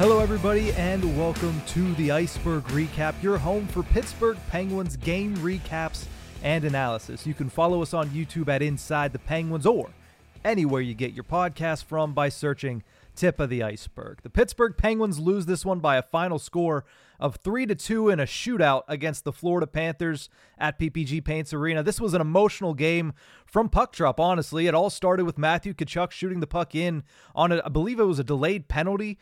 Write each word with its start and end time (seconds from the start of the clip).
Hello, 0.00 0.20
everybody, 0.20 0.72
and 0.72 1.18
welcome 1.18 1.60
to 1.66 1.92
the 1.96 2.10
Ice-Burgh 2.10 2.64
Recap, 2.68 3.22
your 3.22 3.36
home 3.36 3.66
for 3.66 3.82
Pittsburgh 3.82 4.38
Penguins 4.48 4.96
game 4.96 5.36
recaps 5.36 6.06
and 6.42 6.64
analysis. 6.64 7.26
You 7.26 7.34
can 7.34 7.50
follow 7.50 7.82
us 7.82 7.92
on 7.92 8.08
YouTube 8.08 8.48
at 8.48 8.62
Inside 8.62 9.12
the 9.12 9.18
Penguins 9.18 9.66
or 9.66 9.90
anywhere 10.42 10.80
you 10.80 10.94
get 10.94 11.12
your 11.12 11.24
podcast 11.24 11.84
from 11.84 12.14
by 12.14 12.30
searching 12.30 12.82
Tip 13.14 13.38
of 13.38 13.50
the 13.50 13.62
Ice-Burgh. 13.62 14.20
The 14.22 14.30
Pittsburgh 14.30 14.74
Penguins 14.74 15.18
lose 15.18 15.44
this 15.44 15.66
one 15.66 15.80
by 15.80 15.98
a 15.98 16.02
final 16.02 16.38
score 16.38 16.86
of 17.18 17.36
3 17.36 17.66
to 17.66 17.74
2 17.74 18.08
in 18.08 18.20
a 18.20 18.24
shootout 18.24 18.84
against 18.88 19.24
the 19.24 19.32
Florida 19.34 19.66
Panthers 19.66 20.30
at 20.56 20.78
PPG 20.78 21.22
Paints 21.22 21.52
Arena. 21.52 21.82
This 21.82 22.00
was 22.00 22.14
an 22.14 22.22
emotional 22.22 22.72
game 22.72 23.12
from 23.44 23.68
puck 23.68 23.92
drop, 23.92 24.18
honestly. 24.18 24.66
It 24.66 24.74
all 24.74 24.88
started 24.88 25.26
with 25.26 25.36
Matthew 25.36 25.74
Tkachuk 25.74 26.10
shooting 26.10 26.40
the 26.40 26.46
puck 26.46 26.74
in 26.74 27.02
on 27.34 27.52
a, 27.52 27.60
I 27.66 27.68
believe 27.68 28.00
it 28.00 28.04
was 28.04 28.18
a 28.18 28.24
delayed 28.24 28.66
penalty 28.66 29.18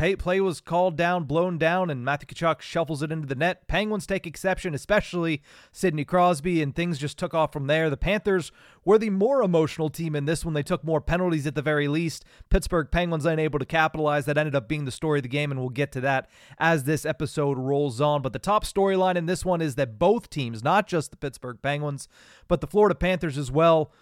Pay, 0.00 0.16
play 0.16 0.40
was 0.40 0.62
called 0.62 0.96
down, 0.96 1.24
blown 1.24 1.58
down, 1.58 1.90
and 1.90 2.02
Matthew 2.02 2.26
Tkachuk 2.28 2.62
shuffles 2.62 3.02
it 3.02 3.12
into 3.12 3.26
the 3.26 3.34
net. 3.34 3.68
Penguins 3.68 4.06
take 4.06 4.26
exception, 4.26 4.72
especially 4.72 5.42
Sidney 5.72 6.06
Crosby, 6.06 6.62
and 6.62 6.74
things 6.74 6.96
just 6.96 7.18
took 7.18 7.34
off 7.34 7.52
from 7.52 7.66
there. 7.66 7.90
The 7.90 7.98
Panthers 7.98 8.50
were 8.82 8.96
the 8.96 9.10
more 9.10 9.42
emotional 9.42 9.90
team 9.90 10.16
in 10.16 10.24
this 10.24 10.42
one. 10.42 10.54
They 10.54 10.62
took 10.62 10.82
more 10.82 11.02
penalties 11.02 11.46
at 11.46 11.54
the 11.54 11.60
very 11.60 11.86
least. 11.86 12.24
Pittsburgh 12.48 12.90
Penguins 12.90 13.26
unable 13.26 13.58
to 13.58 13.66
capitalize. 13.66 14.24
That 14.24 14.38
ended 14.38 14.54
up 14.54 14.70
being 14.70 14.86
the 14.86 14.90
story 14.90 15.18
of 15.18 15.22
the 15.22 15.28
game, 15.28 15.50
and 15.50 15.60
we'll 15.60 15.68
get 15.68 15.92
to 15.92 16.00
that 16.00 16.30
as 16.58 16.84
this 16.84 17.04
episode 17.04 17.58
rolls 17.58 18.00
on. 18.00 18.22
But 18.22 18.32
the 18.32 18.38
top 18.38 18.64
storyline 18.64 19.16
in 19.16 19.26
this 19.26 19.44
one 19.44 19.60
is 19.60 19.74
that 19.74 19.98
both 19.98 20.30
teams, 20.30 20.64
not 20.64 20.88
just 20.88 21.10
the 21.10 21.18
Pittsburgh 21.18 21.58
Penguins, 21.60 22.08
but 22.48 22.62
the 22.62 22.66
Florida 22.66 22.94
Panthers 22.94 23.36
as 23.36 23.50
well, 23.50 23.92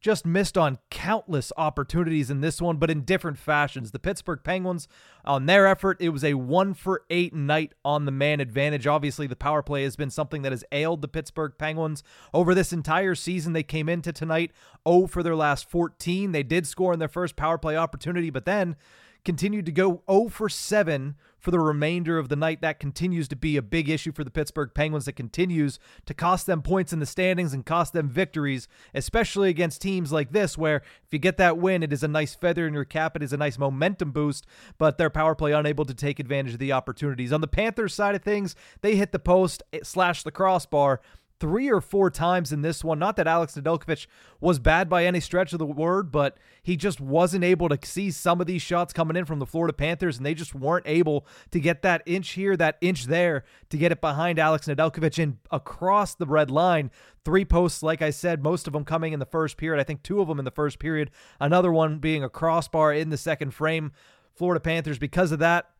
just 0.00 0.24
missed 0.24 0.56
on 0.56 0.78
countless 0.90 1.52
opportunities 1.56 2.30
in 2.30 2.40
this 2.40 2.60
one, 2.60 2.76
but 2.76 2.90
in 2.90 3.02
different 3.02 3.38
fashions. 3.38 3.90
The 3.90 3.98
Pittsburgh 3.98 4.40
Penguins, 4.44 4.86
on 5.24 5.46
their 5.46 5.66
effort, 5.66 5.96
it 6.00 6.10
was 6.10 6.24
a 6.24 6.34
one 6.34 6.74
for 6.74 7.02
eight 7.10 7.34
night 7.34 7.74
on 7.84 8.04
the 8.04 8.12
man 8.12 8.40
advantage. 8.40 8.86
Obviously, 8.86 9.26
the 9.26 9.36
power 9.36 9.62
play 9.62 9.82
has 9.82 9.96
been 9.96 10.10
something 10.10 10.42
that 10.42 10.52
has 10.52 10.64
ailed 10.70 11.02
the 11.02 11.08
Pittsburgh 11.08 11.52
Penguins 11.58 12.02
over 12.32 12.54
this 12.54 12.72
entire 12.72 13.14
season. 13.14 13.52
They 13.52 13.62
came 13.62 13.88
into 13.88 14.12
tonight 14.12 14.52
0 14.88 15.08
for 15.08 15.22
their 15.22 15.36
last 15.36 15.68
14. 15.68 16.32
They 16.32 16.42
did 16.42 16.66
score 16.66 16.92
in 16.92 16.98
their 16.98 17.08
first 17.08 17.36
power 17.36 17.58
play 17.58 17.76
opportunity, 17.76 18.30
but 18.30 18.44
then 18.44 18.76
continued 19.24 19.66
to 19.66 19.72
go 19.72 20.02
0 20.10 20.28
for 20.28 20.48
7 20.48 21.14
for 21.38 21.50
the 21.50 21.60
remainder 21.60 22.18
of 22.18 22.28
the 22.28 22.36
night. 22.36 22.60
That 22.60 22.80
continues 22.80 23.28
to 23.28 23.36
be 23.36 23.56
a 23.56 23.62
big 23.62 23.88
issue 23.88 24.12
for 24.12 24.24
the 24.24 24.30
Pittsburgh 24.30 24.70
Penguins 24.74 25.04
that 25.04 25.12
continues 25.12 25.78
to 26.06 26.14
cost 26.14 26.46
them 26.46 26.62
points 26.62 26.92
in 26.92 26.98
the 26.98 27.06
standings 27.06 27.52
and 27.52 27.64
cost 27.64 27.92
them 27.92 28.08
victories, 28.08 28.68
especially 28.94 29.48
against 29.48 29.80
teams 29.80 30.12
like 30.12 30.32
this, 30.32 30.58
where 30.58 30.76
if 30.76 31.12
you 31.12 31.18
get 31.18 31.36
that 31.36 31.58
win, 31.58 31.82
it 31.82 31.92
is 31.92 32.02
a 32.02 32.08
nice 32.08 32.34
feather 32.34 32.66
in 32.66 32.74
your 32.74 32.84
cap. 32.84 33.16
It 33.16 33.22
is 33.22 33.32
a 33.32 33.36
nice 33.36 33.58
momentum 33.58 34.12
boost, 34.12 34.46
but 34.78 34.98
their 34.98 35.10
power 35.10 35.34
play 35.34 35.52
unable 35.52 35.84
to 35.84 35.94
take 35.94 36.18
advantage 36.18 36.54
of 36.54 36.58
the 36.58 36.72
opportunities. 36.72 37.32
On 37.32 37.40
the 37.40 37.46
Panthers 37.46 37.94
side 37.94 38.14
of 38.14 38.22
things, 38.22 38.56
they 38.80 38.96
hit 38.96 39.12
the 39.12 39.18
post 39.18 39.62
eh, 39.72 39.80
slash 39.82 40.22
the 40.22 40.32
crossbar 40.32 41.00
three 41.40 41.70
or 41.70 41.80
four 41.80 42.10
times 42.10 42.52
in 42.52 42.62
this 42.62 42.82
one. 42.82 42.98
Not 42.98 43.16
that 43.16 43.26
Alex 43.26 43.54
Nedeljkovic 43.54 44.06
was 44.40 44.58
bad 44.58 44.88
by 44.88 45.04
any 45.04 45.20
stretch 45.20 45.52
of 45.52 45.58
the 45.58 45.66
word, 45.66 46.10
but 46.10 46.36
he 46.62 46.76
just 46.76 47.00
wasn't 47.00 47.44
able 47.44 47.68
to 47.68 47.78
see 47.84 48.10
some 48.10 48.40
of 48.40 48.46
these 48.46 48.62
shots 48.62 48.92
coming 48.92 49.16
in 49.16 49.24
from 49.24 49.38
the 49.38 49.46
Florida 49.46 49.72
Panthers, 49.72 50.16
and 50.16 50.26
they 50.26 50.34
just 50.34 50.54
weren't 50.54 50.86
able 50.86 51.26
to 51.50 51.60
get 51.60 51.82
that 51.82 52.02
inch 52.06 52.30
here, 52.30 52.56
that 52.56 52.76
inch 52.80 53.06
there 53.06 53.44
to 53.70 53.76
get 53.76 53.92
it 53.92 54.00
behind 54.00 54.38
Alex 54.38 54.66
Nedeljkovic 54.66 55.22
and 55.22 55.38
across 55.50 56.14
the 56.14 56.26
red 56.26 56.50
line. 56.50 56.90
Three 57.24 57.44
posts, 57.44 57.82
like 57.82 58.02
I 58.02 58.10
said, 58.10 58.42
most 58.42 58.66
of 58.66 58.72
them 58.72 58.84
coming 58.84 59.12
in 59.12 59.20
the 59.20 59.26
first 59.26 59.56
period. 59.56 59.80
I 59.80 59.84
think 59.84 60.02
two 60.02 60.20
of 60.20 60.28
them 60.28 60.38
in 60.38 60.44
the 60.44 60.50
first 60.50 60.78
period, 60.78 61.10
another 61.40 61.72
one 61.72 61.98
being 61.98 62.24
a 62.24 62.28
crossbar 62.28 62.92
in 62.92 63.10
the 63.10 63.16
second 63.16 63.52
frame. 63.52 63.92
Florida 64.34 64.60
Panthers, 64.60 64.98
because 64.98 65.32
of 65.32 65.40
that, 65.40 65.70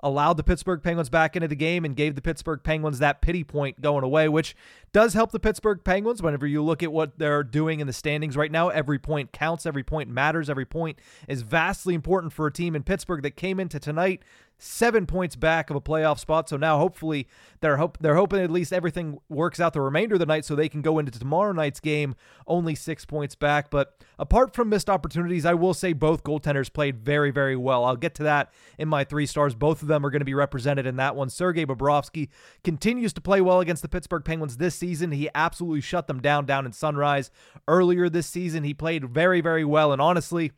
allowed 0.00 0.34
the 0.34 0.42
Pittsburgh 0.42 0.82
Penguins 0.82 1.08
back 1.08 1.36
into 1.36 1.48
the 1.48 1.56
game 1.56 1.84
and 1.84 1.96
gave 1.96 2.14
the 2.14 2.22
Pittsburgh 2.22 2.60
Penguins 2.62 2.98
that 2.98 3.22
pity 3.22 3.42
point 3.44 3.80
going 3.80 4.04
away, 4.04 4.28
which 4.28 4.54
does 4.92 5.14
help 5.14 5.32
the 5.32 5.40
Pittsburgh 5.40 5.82
Penguins 5.84 6.22
whenever 6.22 6.46
you 6.46 6.62
look 6.62 6.82
at 6.82 6.92
what 6.92 7.18
they're 7.18 7.42
doing 7.42 7.80
in 7.80 7.86
the 7.86 7.92
standings 7.92 8.36
right 8.36 8.52
now. 8.52 8.68
Every 8.68 8.98
point 8.98 9.32
counts, 9.32 9.66
every 9.66 9.82
point 9.82 10.08
matters, 10.08 10.50
every 10.50 10.66
point 10.66 10.98
is 11.28 11.42
vastly 11.42 11.94
important 11.94 12.32
for 12.32 12.46
a 12.46 12.52
team 12.52 12.76
in 12.76 12.82
Pittsburgh 12.82 13.22
that 13.22 13.36
came 13.36 13.58
into 13.58 13.80
tonight 13.80 14.22
seven 14.58 15.06
points 15.06 15.36
back 15.36 15.70
of 15.70 15.76
a 15.76 15.80
playoff 15.80 16.18
spot. 16.18 16.48
So 16.48 16.56
now 16.56 16.78
hopefully 16.78 17.28
they're 17.60 17.76
hope 17.76 17.98
they're 18.00 18.16
hoping 18.16 18.40
at 18.40 18.50
least 18.50 18.72
everything 18.72 19.18
works 19.28 19.60
out 19.60 19.72
the 19.72 19.80
remainder 19.80 20.14
of 20.14 20.18
the 20.18 20.26
night 20.26 20.44
so 20.44 20.54
they 20.54 20.68
can 20.68 20.82
go 20.82 20.98
into 20.98 21.18
tomorrow 21.18 21.52
night's 21.52 21.80
game 21.80 22.14
only 22.46 22.74
six 22.74 23.04
points 23.04 23.34
back. 23.34 23.70
But 23.70 24.02
apart 24.18 24.54
from 24.54 24.68
missed 24.68 24.88
opportunities, 24.88 25.44
I 25.44 25.54
will 25.54 25.74
say 25.74 25.92
both 25.92 26.24
goaltenders 26.24 26.72
played 26.72 26.98
very, 26.98 27.30
very 27.30 27.56
well. 27.56 27.84
I'll 27.84 27.96
get 27.96 28.14
to 28.16 28.22
that 28.24 28.52
in 28.78 28.88
my 28.88 29.04
three 29.04 29.26
stars. 29.26 29.54
Both 29.54 29.82
of 29.82 29.88
them 29.88 30.04
are 30.04 30.10
going 30.10 30.20
to 30.20 30.26
be 30.26 30.34
represented 30.34 30.86
in 30.86 30.96
that 30.96 31.16
one. 31.16 31.28
Sergei 31.28 31.66
Bobrovsky 31.66 32.28
continues 32.64 33.12
to 33.14 33.20
play 33.20 33.40
well 33.40 33.60
against 33.60 33.82
the 33.82 33.88
Pittsburgh 33.88 34.24
Penguins 34.24 34.56
this 34.56 34.74
season. 34.74 35.12
He 35.12 35.28
absolutely 35.34 35.80
shut 35.80 36.06
them 36.06 36.20
down 36.20 36.46
down 36.46 36.66
in 36.66 36.72
Sunrise 36.72 37.30
earlier 37.68 38.08
this 38.08 38.26
season. 38.26 38.64
He 38.64 38.74
played 38.74 39.08
very, 39.08 39.40
very 39.40 39.64
well. 39.64 39.92
And 39.92 40.00
honestly, 40.00 40.52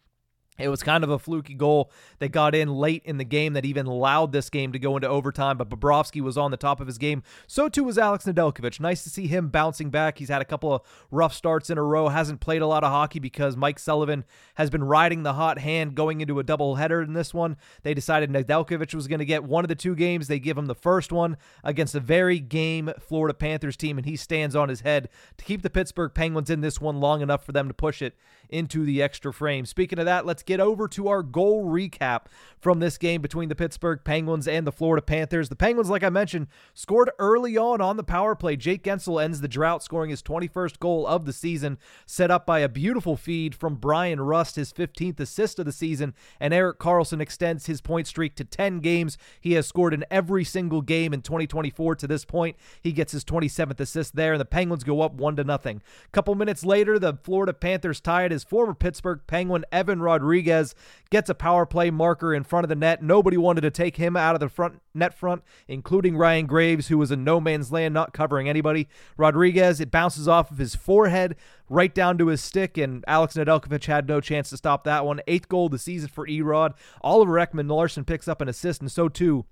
it 0.58 0.68
was 0.68 0.82
kind 0.82 1.04
of 1.04 1.10
a 1.10 1.18
fluky 1.18 1.54
goal 1.54 1.90
that 2.18 2.32
got 2.32 2.54
in 2.54 2.68
late 2.68 3.02
in 3.04 3.18
the 3.18 3.24
game 3.24 3.52
that 3.52 3.64
even 3.64 3.86
allowed 3.86 4.32
this 4.32 4.50
game 4.50 4.72
to 4.72 4.78
go 4.78 4.96
into 4.96 5.08
overtime, 5.08 5.56
but 5.56 5.68
Bobrovsky 5.68 6.20
was 6.20 6.36
on 6.36 6.50
the 6.50 6.56
top 6.56 6.80
of 6.80 6.86
his 6.86 6.98
game. 6.98 7.22
So 7.46 7.68
too 7.68 7.84
was 7.84 7.98
Alex 7.98 8.24
Nedeljkovic. 8.24 8.80
Nice 8.80 9.04
to 9.04 9.10
see 9.10 9.26
him 9.26 9.48
bouncing 9.48 9.90
back. 9.90 10.18
He's 10.18 10.28
had 10.28 10.42
a 10.42 10.46
couple 10.46 10.72
of 10.72 10.82
rough 11.10 11.34
starts 11.34 11.70
in 11.70 11.78
a 11.78 11.82
row, 11.82 12.08
hasn't 12.08 12.40
played 12.40 12.62
a 12.62 12.66
lot 12.66 12.84
of 12.84 12.90
hockey 12.90 13.18
because 13.18 13.56
Mike 13.56 13.78
Sullivan 13.78 14.24
has 14.54 14.70
been 14.70 14.84
riding 14.84 15.22
the 15.22 15.34
hot 15.34 15.58
hand 15.58 15.94
going 15.94 16.20
into 16.20 16.40
a 16.40 16.44
doubleheader 16.44 17.04
in 17.04 17.12
this 17.12 17.32
one. 17.32 17.56
They 17.82 17.94
decided 17.94 18.30
Nedeljkovic 18.30 18.94
was 18.94 19.08
going 19.08 19.20
to 19.20 19.24
get 19.24 19.44
one 19.44 19.64
of 19.64 19.68
the 19.68 19.74
two 19.74 19.94
games. 19.94 20.28
They 20.28 20.38
give 20.38 20.58
him 20.58 20.66
the 20.66 20.74
first 20.74 21.12
one 21.12 21.36
against 21.62 21.94
a 21.94 22.00
very 22.00 22.40
game 22.40 22.90
Florida 22.98 23.34
Panthers 23.34 23.76
team, 23.76 23.98
and 23.98 24.06
he 24.06 24.16
stands 24.16 24.56
on 24.56 24.68
his 24.68 24.80
head 24.80 25.08
to 25.36 25.44
keep 25.44 25.62
the 25.62 25.70
Pittsburgh 25.70 26.12
Penguins 26.14 26.50
in 26.50 26.60
this 26.60 26.80
one 26.80 27.00
long 27.00 27.20
enough 27.20 27.44
for 27.44 27.52
them 27.52 27.68
to 27.68 27.74
push 27.74 28.02
it 28.02 28.16
into 28.50 28.84
the 28.84 29.02
extra 29.02 29.32
frame. 29.32 29.66
Speaking 29.66 29.98
of 29.98 30.04
that, 30.06 30.26
let's 30.26 30.42
get 30.42 30.60
over 30.60 30.88
to 30.88 31.08
our 31.08 31.22
goal 31.22 31.66
recap 31.66 32.22
from 32.60 32.80
this 32.80 32.98
game 32.98 33.22
between 33.22 33.48
the 33.48 33.54
Pittsburgh 33.54 34.00
Penguins 34.04 34.48
and 34.48 34.66
the 34.66 34.72
Florida 34.72 35.02
Panthers. 35.02 35.48
The 35.48 35.56
Penguins, 35.56 35.90
like 35.90 36.02
I 36.02 36.10
mentioned, 36.10 36.48
scored 36.74 37.10
early 37.18 37.56
on 37.56 37.80
on 37.80 37.96
the 37.96 38.04
power 38.04 38.34
play. 38.34 38.56
Jake 38.56 38.82
Guentzel 38.82 39.22
ends 39.22 39.40
the 39.40 39.48
drought, 39.48 39.82
scoring 39.82 40.10
his 40.10 40.22
21st 40.22 40.78
goal 40.78 41.06
of 41.06 41.24
the 41.24 41.32
season, 41.32 41.78
set 42.06 42.30
up 42.30 42.46
by 42.46 42.60
a 42.60 42.68
beautiful 42.68 43.16
feed 43.16 43.54
from 43.54 43.76
Bryan 43.76 44.20
Rust, 44.20 44.56
his 44.56 44.72
15th 44.72 45.20
assist 45.20 45.58
of 45.58 45.66
the 45.66 45.72
season, 45.72 46.14
and 46.40 46.54
Erik 46.54 46.78
Karlsson 46.78 47.20
extends 47.20 47.66
his 47.66 47.80
point 47.80 48.06
streak 48.06 48.34
to 48.36 48.44
10 48.44 48.80
games. 48.80 49.18
He 49.40 49.52
has 49.52 49.66
scored 49.66 49.94
in 49.94 50.04
every 50.10 50.44
single 50.44 50.82
game 50.82 51.12
in 51.12 51.22
2024 51.22 51.96
to 51.96 52.06
this 52.06 52.24
point. 52.24 52.56
He 52.82 52.92
gets 52.92 53.12
his 53.12 53.24
27th 53.24 53.80
assist 53.80 54.16
there, 54.16 54.32
and 54.32 54.40
the 54.40 54.44
Penguins 54.44 54.84
go 54.84 55.00
up 55.00 55.14
one 55.14 55.36
to 55.36 55.44
nothing. 55.44 55.82
A 56.06 56.10
Couple 56.10 56.34
minutes 56.34 56.64
later, 56.64 56.98
the 56.98 57.18
Florida 57.22 57.52
Panthers 57.52 58.00
tied 58.00 58.32
his 58.38 58.44
former 58.44 58.74
Pittsburgh 58.74 59.20
Penguin 59.26 59.64
Evan 59.72 60.00
Rodrigues 60.00 60.74
gets 61.10 61.28
a 61.28 61.34
power 61.34 61.66
play 61.66 61.90
marker 61.90 62.32
in 62.32 62.44
front 62.44 62.64
of 62.64 62.68
the 62.68 62.76
net. 62.76 63.02
Nobody 63.02 63.36
wanted 63.36 63.62
to 63.62 63.70
take 63.70 63.96
him 63.96 64.16
out 64.16 64.34
of 64.34 64.40
the 64.40 64.48
front 64.48 64.80
net 64.94 65.12
front, 65.12 65.42
including 65.66 66.16
Ryan 66.16 66.46
Graves, 66.46 66.88
who 66.88 66.98
was 66.98 67.10
in 67.10 67.24
no 67.24 67.40
man's 67.40 67.72
land, 67.72 67.94
not 67.94 68.12
covering 68.12 68.48
anybody. 68.48 68.88
Rodriguez, 69.16 69.80
it 69.80 69.90
bounces 69.90 70.28
off 70.28 70.50
of 70.50 70.58
his 70.58 70.74
forehead 70.74 71.36
right 71.68 71.94
down 71.94 72.16
to 72.18 72.28
his 72.28 72.40
stick, 72.40 72.78
and 72.78 73.04
Alex 73.06 73.34
Nedeljkovic 73.34 73.84
had 73.86 74.08
no 74.08 74.20
chance 74.20 74.50
to 74.50 74.56
stop 74.56 74.84
that 74.84 75.04
one. 75.04 75.20
Eighth 75.26 75.48
goal 75.48 75.66
of 75.66 75.72
the 75.72 75.78
season 75.78 76.08
for 76.08 76.26
Erod. 76.26 76.74
Oliver 77.02 77.34
Ekman-Larsson 77.34 78.04
picks 78.04 78.28
up 78.28 78.40
an 78.40 78.48
assist, 78.48 78.80
and 78.80 78.90
so 78.90 79.08
too 79.08 79.44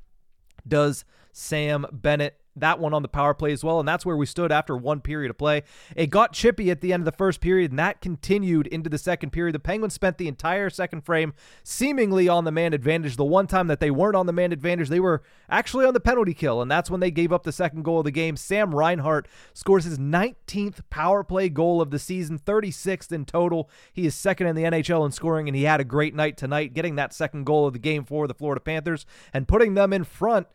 does 0.67 1.05
Sam 1.33 1.87
Bennett 1.93 2.41
that 2.57 2.79
one 2.79 2.95
on 2.95 3.03
the 3.03 3.09
power 3.09 3.35
play 3.35 3.53
as 3.53 3.63
well. 3.63 3.79
And 3.79 3.89
that's 3.89 4.05
where 4.05 4.17
we 4.17 4.27
stood 4.27 4.51
after 4.51 4.77
one 4.77 5.01
period 5.01 5.31
of 5.31 5.39
play. 5.39 5.63
It 5.95 6.09
got 6.09 6.33
chippy 6.33 6.71
at 6.71 6.81
the 6.81 6.93
end 6.93 7.03
of 7.03 7.05
the 7.05 7.13
first 7.13 7.41
period, 7.41 7.71
and 7.71 7.79
that 7.79 8.01
continued 8.01 8.67
into 8.69 8.91
the 8.91 8.99
second 8.99 9.31
period. 9.31 9.55
The 9.55 9.61
Penguins 9.61 9.95
spent 9.95 10.19
the 10.19 10.29
entire 10.29 10.71
second 10.71 11.03
frame 11.03 11.35
seemingly 11.63 12.29
on 12.29 12.45
the 12.45 12.53
man 12.53 12.73
advantage. 12.73 13.17
The 13.17 13.25
one 13.25 13.47
time 13.47 13.67
that 13.69 13.81
they 13.81 13.91
weren't 13.91 14.17
on 14.17 14.27
the 14.27 14.33
man 14.33 14.53
advantage, 14.53 14.89
they 14.89 15.01
were 15.01 15.23
actually 15.49 15.87
on 15.87 15.95
the 15.95 16.01
penalty 16.01 16.35
kill, 16.35 16.63
and 16.63 16.71
that's 16.71 16.91
when 16.91 17.01
they 17.01 17.11
gave 17.11 17.33
up 17.33 17.45
the 17.45 17.53
second 17.53 17.83
goal 17.83 17.99
of 17.99 18.05
the 18.05 18.11
game. 18.11 18.37
Sam 18.37 18.75
Reinhart 18.75 19.29
scores 19.55 19.85
his 19.85 19.99
19th 19.99 20.81
power 20.91 21.23
play 21.23 21.49
goal 21.49 21.81
of 21.81 21.91
the 21.91 21.99
season, 21.99 22.39
36th 22.39 23.13
in 23.13 23.25
total. 23.25 23.71
He 23.93 24.07
is 24.07 24.15
second 24.15 24.47
in 24.47 24.57
the 24.57 24.65
NHL 24.65 25.05
in 25.05 25.13
scoring, 25.13 25.49
and 25.49 25.57
he 25.57 25.65
had 25.65 25.81
a 25.81 25.85
great 25.85 26.15
night 26.15 26.37
tonight, 26.37 26.75
getting 26.75 26.97
that 26.97 27.15
second 27.15 27.45
goal 27.45 27.67
of 27.67 27.73
the 27.73 27.79
game 27.79 28.05
for 28.05 28.27
the 28.27 28.35
Florida 28.35 28.61
Panthers 28.61 29.07
and 29.33 29.49
putting 29.49 29.75
them 29.75 29.93
in 29.93 30.05
front 30.05 30.47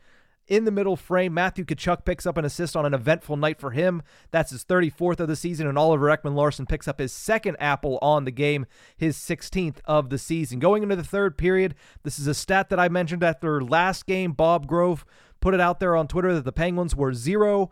in 0.51 0.65
the 0.65 0.71
middle 0.71 0.97
frame. 0.97 1.33
Matthew 1.33 1.63
Tkachuk 1.63 2.03
picks 2.03 2.25
up 2.25 2.35
an 2.35 2.43
assist 2.43 2.75
on 2.75 2.85
an 2.85 2.93
eventful 2.93 3.37
night 3.37 3.57
for 3.57 3.71
him. 3.71 4.03
That's 4.31 4.51
his 4.51 4.65
34th 4.65 5.21
of 5.21 5.29
the 5.29 5.37
season, 5.37 5.65
and 5.65 5.77
Oliver 5.77 6.07
Ekman-Larsson 6.07 6.65
picks 6.65 6.89
up 6.89 6.99
his 6.99 7.13
second 7.13 7.55
apple 7.57 7.97
on 8.01 8.25
the 8.25 8.31
game, 8.31 8.65
his 8.97 9.15
16th 9.15 9.77
of 9.85 10.09
the 10.09 10.17
season. 10.17 10.59
Going 10.59 10.83
into 10.83 10.97
the 10.97 11.05
third 11.05 11.37
period, 11.37 11.73
this 12.03 12.19
is 12.19 12.27
a 12.27 12.33
stat 12.33 12.67
that 12.67 12.81
I 12.81 12.89
mentioned 12.89 13.23
after 13.23 13.61
last 13.61 14.05
game. 14.05 14.33
Bob 14.33 14.67
Grove 14.67 15.05
put 15.39 15.53
it 15.53 15.61
out 15.61 15.79
there 15.79 15.95
on 15.95 16.09
Twitter 16.09 16.33
that 16.33 16.43
the 16.43 16.51
Penguins 16.51 16.97
were 16.97 17.13
0, 17.13 17.71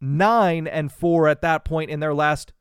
9, 0.00 0.66
and 0.66 0.90
4 0.90 1.28
at 1.28 1.42
that 1.42 1.66
point 1.66 1.90
in 1.90 2.00
their 2.00 2.14
last 2.14 2.54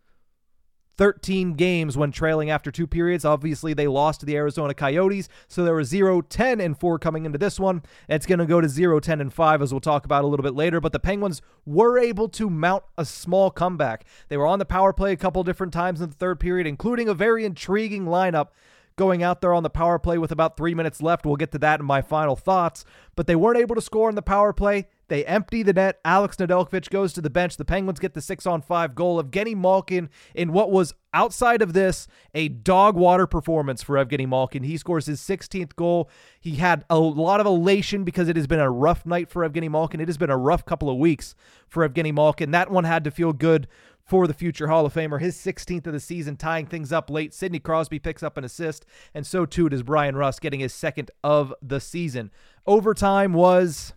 13 0.98 1.54
games 1.54 1.96
when 1.96 2.12
trailing 2.12 2.50
after 2.50 2.72
two 2.72 2.88
periods. 2.88 3.24
Obviously, 3.24 3.74
they 3.74 3.88
lost 3.88 4.20
to 4.20 4.26
the 4.26 4.36
Arizona 4.36 4.74
Coyotes, 4.74 5.30
so 5.48 5.64
there 5.64 5.74
were 5.74 5.84
0 5.84 6.22
10 6.22 6.60
and 6.60 6.78
4 6.78 7.00
coming 7.00 7.26
into 7.26 7.38
this 7.38 7.60
one. 7.60 7.84
It's 8.10 8.26
going 8.26 8.40
to 8.40 8.46
go 8.46 8.62
to 8.62 8.68
0 8.68 9.00
10 9.00 9.22
and 9.22 9.34
5, 9.34 9.62
as 9.62 9.74
we'll 9.74 9.80
talk 9.80 10.06
about 10.06 10.24
a 10.24 10.28
little 10.28 10.44
bit 10.44 10.56
later. 10.56 10.82
But 10.82 10.92
the 10.92 11.00
Penguins 11.00 11.42
were 11.66 11.98
able 12.00 12.28
to 12.30 12.50
mount 12.50 12.84
a 12.98 13.06
small 13.06 13.52
comeback. 13.52 14.06
They 14.30 14.38
were 14.38 14.48
on 14.48 14.60
the 14.60 14.66
power 14.66 14.94
play 14.94 15.12
a 15.12 15.18
couple 15.18 15.44
different 15.44 15.74
times 15.74 16.02
in 16.02 16.10
the 16.10 16.16
third 16.16 16.40
period, 16.40 16.68
including 16.68 17.08
a 17.08 17.14
very 17.14 17.46
intriguing 17.46 18.06
lineup 18.06 18.48
going 18.96 19.22
out 19.22 19.42
there 19.42 19.54
on 19.54 19.62
the 19.62 19.70
power 19.70 20.00
play 20.00 20.18
with 20.18 20.32
about 20.32 20.58
three 20.58 20.74
minutes 20.74 21.02
left. 21.02 21.26
We'll 21.26 21.36
get 21.36 21.52
to 21.52 21.60
that 21.60 21.80
in 21.80 21.86
my 21.86 22.02
final 22.02 22.36
thoughts. 22.36 22.84
But 23.16 23.28
they 23.28 23.36
weren't 23.36 23.60
able 23.60 23.76
to 23.76 23.82
score 23.82 24.10
on 24.10 24.16
the 24.16 24.24
power 24.24 24.54
play. 24.54 24.88
They 25.07 25.25
empty 25.25 25.63
the 25.63 25.74
net. 25.74 26.00
Alex 26.04 26.36
Nedeljkovic 26.38 26.89
goes 26.89 27.13
to 27.13 27.21
the 27.21 27.30
bench. 27.30 27.57
The 27.57 27.65
Penguins 27.65 28.00
get 28.00 28.13
the 28.13 28.21
six 28.21 28.45
on 28.45 28.62
five 28.62 28.95
goal 28.95 29.19
of 29.19 29.27
Evgeny 29.27 29.56
Malkin 29.56 30.09
in 30.36 30.51
what 30.51 30.71
was 30.71 30.94
outside 31.13 31.62
of 31.62 31.74
this 31.74 32.07
a 32.33 32.50
dog 32.50 32.95
water 32.95 33.25
performance 33.25 33.81
for 33.81 33.95
Evgeny 33.95 34.27
Malkin. 34.27 34.63
He 34.63 34.77
scores 34.77 35.06
his 35.06 35.21
16th 35.21 35.75
goal. 35.75 36.09
He 36.39 36.56
had 36.56 36.83
a 36.89 37.00
lot 37.00 37.39
of 37.39 37.45
elation 37.45 38.04
because 38.04 38.27
it 38.27 38.36
has 38.36 38.48
been 38.48 38.59
a 38.59 38.69
rough 38.69 39.06
night 39.06 39.30
for 39.30 39.48
Evgeny 39.48 39.69
Malkin. 39.69 40.01
It 40.01 40.07
has 40.07 40.18
been 40.18 40.30
a 40.30 40.38
rough 40.38 40.65
couple 40.65 40.89
of 40.89 40.98
weeks 40.98 41.36
for 41.68 41.88
Evgeny 41.88 42.13
Malkin. 42.13 42.51
That 42.51 42.69
one 42.69 42.83
had 42.83 43.03
to 43.06 43.12
feel 43.12 43.33
good 43.33 43.68
for 44.07 44.25
the 44.25 44.33
future 44.33 44.68
Hall 44.68 44.86
of 44.86 44.94
Famer. 44.94 45.19
His 45.19 45.38
16th 45.38 45.86
of 45.86 45.94
the 45.94 46.00
season, 46.00 46.38
tying 46.38 46.65
things 46.65 46.94
up 46.94 47.10
late. 47.10 47.33
Sidney 47.33 47.60
Crosby 47.60 48.00
picks 48.00 48.24
up 48.24 48.38
an 48.38 48.45
assist, 48.45 48.86
and 49.13 49.27
so 49.27 49.45
too 49.45 49.68
does 49.68 49.83
Bryan 49.83 50.15
Rust, 50.15 50.42
getting 50.42 50.62
his 50.62 50.74
second 50.74 51.12
of 51.24 51.53
the 51.62 51.81
season. 51.81 52.31
Overtime 52.65 53.33
was 53.33 53.94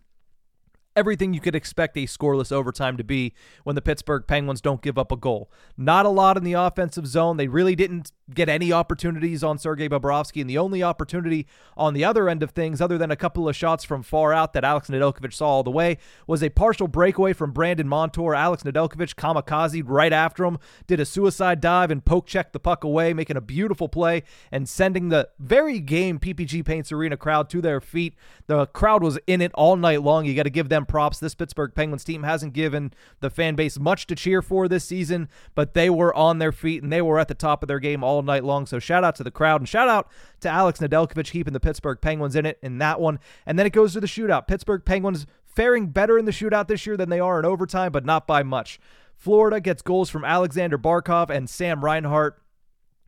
everything 0.96 1.32
you 1.32 1.40
could 1.40 1.54
expect 1.54 1.96
a 1.96 2.06
scoreless 2.06 2.52
overtime 2.52 2.96
to 2.96 3.04
be 3.04 3.32
when 3.64 3.75
the 3.75 3.82
Pittsburgh 3.82 4.25
Penguins 4.26 4.60
don't 4.60 4.82
give 4.82 4.98
up 4.98 5.12
a 5.12 5.16
goal. 5.16 5.50
Not 5.76 6.06
a 6.06 6.10
lot 6.10 6.37
in 6.37 6.44
the 6.44 6.54
offensive 6.54 7.06
zone. 7.06 7.37
They 7.37 7.48
really 7.48 7.76
didn't 7.76 8.12
get 8.34 8.48
any 8.48 8.72
opportunities 8.72 9.42
on 9.44 9.58
Sergei 9.58 9.88
Bobrovsky, 9.88 10.40
and 10.40 10.48
the 10.48 10.58
only 10.58 10.82
opportunity 10.82 11.46
on 11.76 11.94
the 11.94 12.04
other 12.04 12.28
end 12.28 12.42
of 12.42 12.50
things, 12.50 12.80
other 12.80 12.98
than 12.98 13.10
a 13.10 13.16
couple 13.16 13.48
of 13.48 13.56
shots 13.56 13.84
from 13.84 14.02
far 14.02 14.32
out 14.32 14.52
that 14.52 14.64
Alex 14.64 14.88
Nedeljkovic 14.88 15.32
saw 15.32 15.48
all 15.48 15.62
the 15.62 15.70
way, 15.70 15.98
was 16.26 16.42
a 16.42 16.48
partial 16.48 16.88
breakaway 16.88 17.32
from 17.32 17.52
Brandon 17.52 17.88
Montour. 17.88 18.34
Alex 18.34 18.62
Nedeljkovic 18.62 19.14
kamikaze 19.14 19.82
right 19.84 20.12
after 20.12 20.44
him, 20.44 20.58
did 20.86 21.00
a 21.00 21.04
suicide 21.04 21.60
dive 21.60 21.90
and 21.90 22.04
poke 22.04 22.26
check 22.26 22.52
the 22.52 22.60
puck 22.60 22.84
away, 22.84 23.12
making 23.12 23.36
a 23.36 23.40
beautiful 23.40 23.88
play 23.88 24.22
and 24.50 24.68
sending 24.68 25.08
the 25.08 25.28
very 25.38 25.80
game 25.80 26.18
PPG 26.18 26.64
Paints 26.64 26.92
Arena 26.92 27.16
crowd 27.16 27.50
to 27.50 27.60
their 27.60 27.80
feet. 27.80 28.14
The 28.46 28.66
crowd 28.66 29.02
was 29.02 29.18
in 29.26 29.40
it 29.40 29.52
all 29.54 29.76
night 29.76 30.02
long. 30.02 30.24
You 30.24 30.34
got 30.34 30.44
to 30.44 30.50
give 30.50 30.68
them 30.68 30.86
props. 30.86 31.18
This 31.18 31.34
Pittsburgh 31.34 31.72
Penguins 31.74 32.04
team 32.04 32.22
hasn't 32.22 32.52
given 32.52 32.92
the 33.20 33.30
fan 33.30 33.54
base 33.54 33.78
much 33.78 34.06
to 34.06 34.14
cheer 34.14 34.42
for 34.42 34.68
this 34.68 34.84
season, 34.84 35.28
but 35.54 35.74
they 35.74 35.90
were 35.90 36.14
on 36.14 36.38
their 36.38 36.52
feet 36.52 36.82
and 36.82 36.92
they 36.92 37.02
were 37.02 37.18
at 37.18 37.28
the 37.28 37.34
top 37.34 37.62
of 37.62 37.68
their 37.68 37.78
game 37.78 38.04
all 38.04 38.19
night 38.22 38.44
long. 38.44 38.67
So 38.67 38.78
shout 38.78 39.05
out 39.05 39.14
to 39.17 39.25
the 39.25 39.31
crowd 39.31 39.61
and 39.61 39.69
shout 39.69 39.88
out 39.88 40.08
to 40.40 40.49
Alex 40.49 40.81
Nedeljkovic 40.81 41.31
keeping 41.31 41.52
the 41.52 41.61
Pittsburgh 41.61 42.00
Penguins 42.00 42.37
in 42.37 42.46
it 42.46 42.58
in 42.62 42.78
that 42.78 43.00
one. 43.00 43.19
And 43.46 43.58
then 43.58 43.67
it 43.67 43.72
goes 43.72 43.93
to 43.94 44.00
the 44.00 44.06
shootout. 44.06 44.46
Pittsburgh 44.46 44.84
Penguins 44.84 45.26
faring 45.44 45.88
better 45.88 46.19
in 46.19 46.25
the 46.25 46.31
shootout 46.31 46.69
this 46.69 46.87
year 46.87 46.96
than 46.96 47.08
they 47.08 47.20
are 47.20 47.38
in 47.38 47.44
overtime, 47.44 47.93
but 47.93 48.05
not 48.05 48.26
by 48.26 48.43
much. 48.43 48.81
Florida 49.17 49.61
gets 49.61 49.82
goals 49.82 50.08
from 50.08 50.25
Alexander 50.25 50.78
Barkov 50.78 51.28
and 51.28 51.50
Sam 51.50 51.84
Reinhart. 51.84 52.40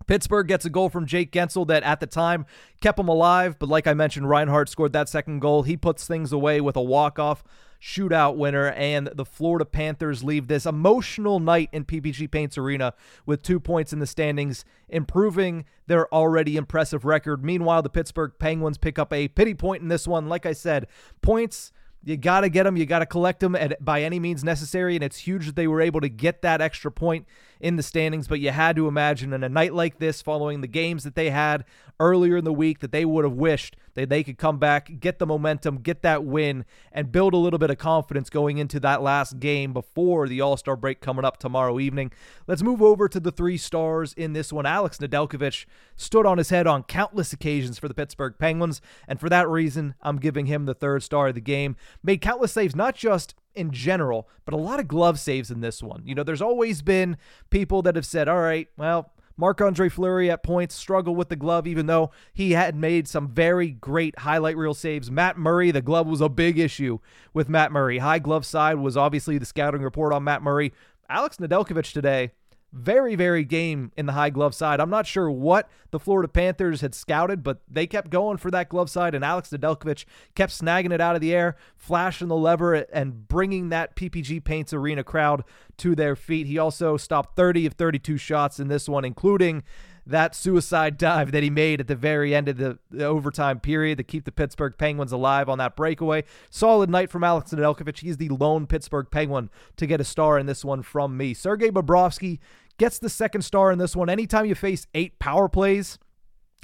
Pittsburgh 0.07 0.49
gets 0.49 0.65
a 0.65 0.71
goal 0.71 0.89
from 0.89 1.07
Jake 1.07 1.33
Guentzel 1.33 1.67
that 1.69 1.85
at 1.85 2.01
the 2.01 2.07
time 2.07 2.45
kept 2.81 2.97
them 2.97 3.09
alive, 3.09 3.59
but 3.59 3.69
like 3.69 3.87
I 3.87 3.95
mentioned, 3.95 4.29
Reinhart 4.29 4.69
scored 4.69 4.93
that 4.93 5.09
second 5.09 5.39
goal. 5.39 5.63
He 5.63 5.77
puts 5.77 6.07
things 6.07 6.33
away 6.33 6.61
with 6.61 6.77
a 6.77 6.83
walk-off 6.83 7.45
shootout 7.83 8.37
winner, 8.37 8.69
and 8.69 9.09
the 9.15 9.25
Florida 9.25 9.65
Panthers 9.65 10.23
leave 10.23 10.47
this 10.47 10.65
emotional 10.67 11.41
night 11.41 11.69
in 11.73 11.85
PPG 11.85 12.31
Paints 12.31 12.57
Arena 12.57 12.95
with 13.27 13.43
two 13.43 13.59
points 13.59 13.93
in 13.93 13.99
the 13.99 14.07
standings, 14.07 14.65
improving 14.89 15.65
their 15.89 16.13
already 16.15 16.57
impressive 16.57 17.05
record. 17.05 17.45
Meanwhile, 17.45 17.83
the 17.83 17.91
Pittsburgh 17.91 18.33
Penguins 18.39 18.79
pick 18.79 19.01
up 19.01 19.13
a 19.13 19.27
pity 19.29 19.55
point 19.55 19.83
in 19.83 19.89
this 19.89 20.07
one. 20.07 20.29
Like 20.29 20.47
I 20.47 20.53
said, 20.53 20.87
points 21.23 21.73
you 22.05 22.17
got 22.17 22.41
to 22.41 22.49
get 22.49 22.65
them. 22.65 22.77
You 22.77 22.87
got 22.87 22.99
to 23.01 23.07
collect 23.07 23.41
them 23.41 23.55
at, 23.55 23.83
by 23.85 24.03
any 24.03 24.19
means 24.19 24.43
necessary. 24.43 24.95
And 24.95 25.05
it's 25.05 25.19
huge 25.19 25.47
that 25.47 25.57
they 25.57 25.67
were 25.67 25.81
able 25.81 26.01
to 26.01 26.09
get 26.09 26.43
that 26.43 26.61
extra 26.61 26.91
point 26.91 27.27
in 27.63 27.77
the 27.77 27.83
standings. 27.83 28.29
But 28.29 28.41
you 28.41 28.51
had 28.51 28.77
to 28.77 28.89
imagine 28.89 29.33
in 29.33 29.43
a 29.43 29.49
night 29.49 29.73
like 29.73 29.99
this, 29.99 30.21
following 30.21 30.61
the 30.61 30.67
games 30.67 31.05
that 31.05 31.15
they 31.15 31.31
had 31.31 31.65
earlier 31.99 32.37
in 32.37 32.45
the 32.45 32.53
week, 32.53 32.81
that 32.81 32.93
they 32.93 33.07
would 33.07 33.25
have 33.25 33.33
wished 33.33 33.77
that 33.95 34.09
they 34.09 34.25
could 34.25 34.39
come 34.39 34.59
back, 34.59 35.01
get 35.01 35.19
the 35.19 35.27
momentum, 35.27 35.77
get 35.79 36.03
that 36.03 36.25
win, 36.25 36.65
and 36.91 37.13
build 37.13 37.35
a 37.35 37.39
little 37.39 37.59
bit 37.59 37.71
of 37.71 37.79
confidence 37.79 38.31
going 38.31 38.59
into 38.59 38.81
that 38.81 39.03
last 39.03 39.39
game 39.39 39.73
before 39.73 40.27
the 40.29 40.41
All 40.41 40.57
Star 40.57 40.77
break 40.77 41.01
coming 41.01 41.25
up 41.25 41.39
tomorrow 41.39 41.79
evening. 41.79 42.11
Let's 42.47 42.63
move 42.63 42.83
over 42.83 43.09
to 43.09 43.21
the 43.21 43.31
three 43.31 43.57
stars 43.57 44.13
in 44.15 44.33
this 44.33 44.53
one. 44.53 44.67
Alex 44.67 44.99
Nedeljkovic 44.99 45.67
stood 45.97 46.27
on 46.27 46.39
his 46.39 46.51
head 46.51 46.67
on 46.67 46.83
countless 46.83 47.33
occasions 47.33 47.79
for 47.79 47.87
the 47.87 47.95
Pittsburgh 47.95 48.35
Penguins, 48.39 48.81
and 49.07 49.21
for 49.21 49.29
that 49.29 49.49
reason, 49.49 49.95
I'm 50.03 50.19
giving 50.19 50.47
him 50.47 50.67
the 50.67 50.75
third 50.75 51.03
star 51.03 51.29
of 51.29 51.35
the 51.35 51.41
game. 51.41 51.77
Made 52.03 52.21
countless 52.21 52.53
saves, 52.53 52.75
not 52.75 52.97
just 52.97 53.35
in 53.55 53.71
general, 53.71 54.29
but 54.45 54.55
a 54.55 54.59
lot 54.59 54.81
of 54.81 54.89
glove 54.89 55.19
saves 55.19 55.51
in 55.51 55.61
this 55.61 55.83
one. 55.83 56.03
You 56.05 56.15
know, 56.15 56.23
there's 56.23 56.43
always 56.43 56.83
been 56.83 57.17
people 57.51 57.83
that 57.83 57.97
have 57.97 58.07
said, 58.07 58.29
all 58.29 58.41
right, 58.41 58.69
well, 58.77 59.13
Marc 59.37 59.61
Andre 59.61 59.89
Fleury 59.89 60.31
at 60.31 60.43
points 60.43 60.75
struggled 60.75 61.17
with 61.17 61.29
the 61.29 61.37
glove, 61.37 61.67
even 61.67 61.87
though 61.87 62.11
he 62.33 62.53
had 62.53 62.77
made 62.77 63.09
some 63.09 63.29
very 63.29 63.71
great 63.71 64.19
highlight 64.21 64.57
reel 64.57 64.75
saves. 64.75 65.11
Matt 65.11 65.39
Murray, 65.39 65.71
the 65.71 65.83
glove 65.83 66.07
was 66.07 66.21
a 66.21 66.29
big 66.29 66.59
issue 66.59 66.99
with 67.33 67.49
Matt 67.49 67.73
Murray. 67.73 67.99
High 67.99 68.19
glove 68.19 68.45
side 68.45 68.77
was 68.77 68.97
obviously 68.97 69.39
the 69.39 69.47
scouting 69.47 69.83
report 69.83 70.13
on 70.13 70.25
Matt 70.25 70.43
Murray. 70.43 70.73
Alex 71.09 71.39
Nedeljkovic 71.39 71.93
today 71.93 72.33
very, 72.73 73.15
very 73.15 73.45
game 73.45 73.93
in 73.97 74.07
the 74.07 74.13
high 74.13 74.31
glove 74.31 74.55
side. 74.55 74.81
I'm 74.81 74.91
not 74.91 75.07
sure 75.07 75.31
what 75.31 75.69
the 75.91 75.99
Florida 75.99 76.29
Panthers 76.29 76.81
had 76.81 76.95
scouted, 76.95 77.43
but 77.43 77.61
they 77.69 77.87
kept 77.87 78.11
going 78.11 78.39
for 78.39 78.51
that 78.51 78.69
glove 78.69 78.89
side, 78.89 79.15
and 79.15 79.25
Alex 79.25 79.51
Nedeljkovic 79.51 80.05
kept 80.35 80.53
snagging 80.53 80.93
it 80.93 81.01
out 81.01 81.15
of 81.15 81.21
the 81.21 81.35
air, 81.35 81.57
flashing 81.77 82.29
the 82.29 82.37
lever, 82.37 82.75
and 82.75 83.29
bringing 83.29 83.69
that 83.69 83.95
PPG 83.95 84.43
Paints 84.43 84.73
Arena 84.73 85.05
crowd 85.05 85.45
to 85.79 85.95
their 85.95 86.17
feet. 86.17 86.47
He 86.47 86.59
also 86.59 86.97
stopped 86.97 87.37
30 87.37 87.67
of 87.67 87.75
32 87.75 88.17
shots 88.17 88.59
in 88.59 88.69
this 88.69 88.89
one, 88.89 89.05
including 89.05 89.63
that 90.07 90.35
suicide 90.35 90.99
dive 90.99 91.33
that 91.33 91.43
he 91.43 91.51
made 91.51 91.81
at 91.81 91.87
the 91.87 91.95
very 91.95 92.35
end 92.35 92.49
of 92.49 92.57
the, 92.57 92.79
the, 92.91 93.05
overtime 93.05 93.61
period 93.61 93.99
to 93.99 94.05
keep 94.05 94.25
the 94.25 94.33
Pittsburgh 94.33 94.75
Penguins 94.77 95.13
alive 95.13 95.49
on 95.49 95.59
that 95.59 95.77
breakaway. 95.77 96.25
Solid 96.51 96.91
night 96.91 97.11
from 97.11 97.23
Alex 97.23 97.53
Nedeljkovic. 97.53 98.01
He's 98.01 98.17
the 98.17 98.29
lone 98.31 98.67
Pittsburgh 98.67 99.07
Penguin 99.11 99.51
to 99.77 99.87
get 99.87 100.01
a 100.01 100.05
star 100.05 100.39
in 100.39 100.47
this 100.47 100.65
one 100.65 100.83
from 100.83 101.17
me. 101.17 101.35
Sergei 101.35 101.71
Bobrovsky 101.71 102.41
gets 102.79 102.99
the 102.99 103.09
second 103.09 103.43
star 103.43 103.71
in 103.71 103.79
this 103.79 103.95
one. 103.95 104.09
Anytime 104.09 104.47
you 104.47 104.55
face 104.55 104.87
eight 104.95 105.19
power 105.19 105.49
plays 105.49 105.99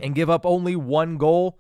and 0.03 0.15
give 0.15 0.29
up 0.29 0.45
only 0.45 0.75
one 0.75 1.17
goal, 1.17 1.59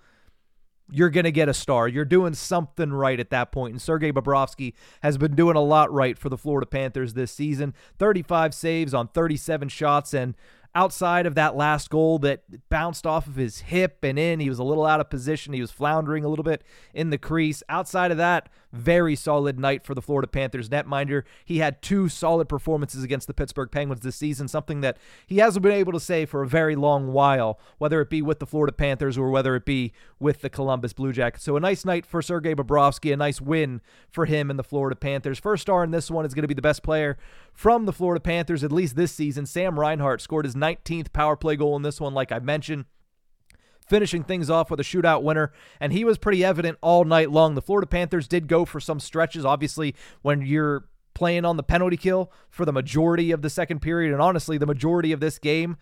you're 0.91 1.11
going 1.11 1.25
to 1.25 1.33
get 1.33 1.49
a 1.49 1.55
star. 1.55 1.87
You're 1.87 2.05
doing 2.05 2.35
something 2.35 2.93
right 2.93 3.21
at 3.21 3.31
that 3.31 3.53
point. 3.53 3.73
And 3.73 3.83
Sergei 3.83 4.11
Bobrovsky 4.11 4.73
has 5.03 5.19
been 5.19 5.37
doing 5.37 5.57
a 5.57 5.61
lot 5.61 5.93
right 5.93 6.19
for 6.19 6.29
the 6.29 6.38
Florida 6.38 6.67
Panthers 6.67 7.14
this 7.14 7.31
season 7.31 7.75
35 7.99 8.55
saves 8.55 8.95
on 8.95 9.09
37 9.09 9.69
shots. 9.69 10.14
And 10.14 10.35
outside 10.75 11.27
of 11.27 11.35
that 11.35 11.57
last 11.57 11.91
goal 11.91 12.19
that 12.21 12.43
bounced 12.69 13.07
off 13.07 13.27
of 13.27 13.37
his 13.37 13.61
hip 13.61 13.99
and 14.03 14.19
in. 14.19 14.41
He 14.41 14.49
was 14.49 14.59
a 14.59 14.65
little 14.65 14.87
out 14.87 15.01
of 15.01 15.11
position. 15.11 15.53
He 15.53 15.61
was 15.61 15.71
floundering 15.71 16.25
a 16.25 16.29
little 16.29 16.45
bit 16.45 16.63
in 16.95 17.11
the 17.11 17.19
crease. 17.19 17.63
Outside 17.69 18.11
of 18.11 18.17
that, 18.19 18.49
very 18.73 19.17
solid 19.17 19.59
night 19.59 19.85
for 19.85 19.95
the 19.95 20.03
Florida 20.03 20.27
Panthers 20.27 20.69
netminder. 20.69 21.23
He 21.45 21.59
had 21.59 21.83
two 21.83 22.09
solid 22.09 22.49
performances 22.49 23.03
against 23.03 23.27
the 23.27 23.35
Pittsburgh 23.35 23.71
Penguins 23.71 24.03
this 24.03 24.17
season, 24.17 24.49
something 24.49 24.81
that 24.83 24.99
he 25.27 25.39
hasn't 25.39 25.63
been 25.63 25.73
able 25.73 25.93
to 25.93 26.01
say 26.01 26.27
for 26.27 26.43
a 26.43 26.49
very 26.49 26.77
long 26.77 27.13
while, 27.13 27.59
whether 27.79 28.01
it 28.01 28.11
be 28.11 28.23
with 28.23 28.39
the 28.39 28.47
Florida 28.47 28.73
Panthers 28.73 29.17
or 29.17 29.31
whether 29.31 29.57
it 29.57 29.65
be 29.65 29.93
with 30.19 30.41
the 30.41 30.51
Columbus 30.51 30.93
Blue 30.93 31.13
Jackets. 31.13 31.45
So 31.45 31.57
a 31.57 31.61
nice 31.61 31.85
night 31.85 32.05
for 32.05 32.21
Sergei 32.21 32.55
Bobrovsky, 32.55 33.13
a 33.13 33.17
nice 33.17 33.41
win 33.41 33.81
for 34.11 34.27
him 34.27 34.51
and 34.51 34.59
the 34.59 34.65
Florida 34.65 34.97
Panthers. 34.97 35.39
First 35.39 35.63
star 35.63 35.85
in 35.85 35.91
this 35.91 36.11
one 36.11 36.25
is 36.25 36.35
going 36.35 36.43
to 36.43 36.49
be 36.49 36.55
the 36.55 36.63
best 36.63 36.83
player 36.83 37.17
from 37.53 37.87
the 37.87 37.93
Florida 37.93 38.21
Panthers, 38.21 38.63
at 38.63 38.73
least 38.73 38.97
this 38.97 39.13
season. 39.13 39.47
Sam 39.47 39.79
Reinhart 39.79 40.21
scored 40.21 40.45
his 40.45 40.55
19th 40.55 41.13
power 41.13 41.37
play 41.37 41.57
goal 41.57 41.77
in 41.77 41.83
this 41.83 42.01
one, 42.01 42.15
like 42.15 42.33
I 42.33 42.39
mentioned 42.39 42.85
finishing 43.88 44.25
things 44.25 44.50
off 44.50 44.71
with 44.71 44.80
a 44.80 44.85
shootout 44.85 45.23
winner, 45.23 45.52
and 45.80 45.92
he 45.92 46.04
was 46.04 46.18
pretty 46.18 46.45
evident 46.45 46.78
all 46.80 47.04
night 47.04 47.30
long. 47.30 47.54
The 47.54 47.62
Florida 47.62 47.87
Panthers 47.87 48.28
did 48.28 48.49
go 48.49 48.64
for 48.64 48.80
some 48.80 49.00
stretches, 49.00 49.45
obviously, 49.45 49.95
when 50.23 50.42
you're 50.42 50.88
playing 51.14 51.45
on 51.45 51.57
the 51.57 51.62
penalty 51.62 51.97
kill 51.97 52.30
for 52.50 52.64
the 52.64 52.73
majority 52.73 53.30
of 53.30 53.42
the 53.42 53.50
second 53.50 53.80
period, 53.80 54.12
and 54.12 54.23
honestly, 54.23 54.59
the 54.59 54.66
majority 54.66 55.12
of 55.12 55.21
this 55.21 55.38
game. 55.38 55.76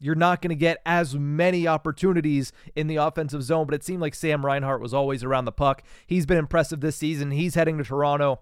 You're 0.00 0.16
not 0.16 0.42
going 0.42 0.50
to 0.50 0.56
get 0.56 0.82
as 0.84 1.14
many 1.14 1.66
opportunities 1.66 2.52
in 2.76 2.88
the 2.88 2.96
offensive 2.96 3.42
zone, 3.42 3.64
but 3.64 3.74
it 3.74 3.84
seemed 3.84 4.02
like 4.02 4.14
Sam 4.14 4.44
Reinhart 4.44 4.82
was 4.82 4.92
always 4.92 5.24
around 5.24 5.46
the 5.46 5.52
puck. 5.52 5.82
He's 6.06 6.26
been 6.26 6.36
impressive 6.36 6.80
this 6.80 6.96
season. 6.96 7.30
He's 7.30 7.54
heading 7.54 7.78
to 7.78 7.84
Toronto 7.84 8.40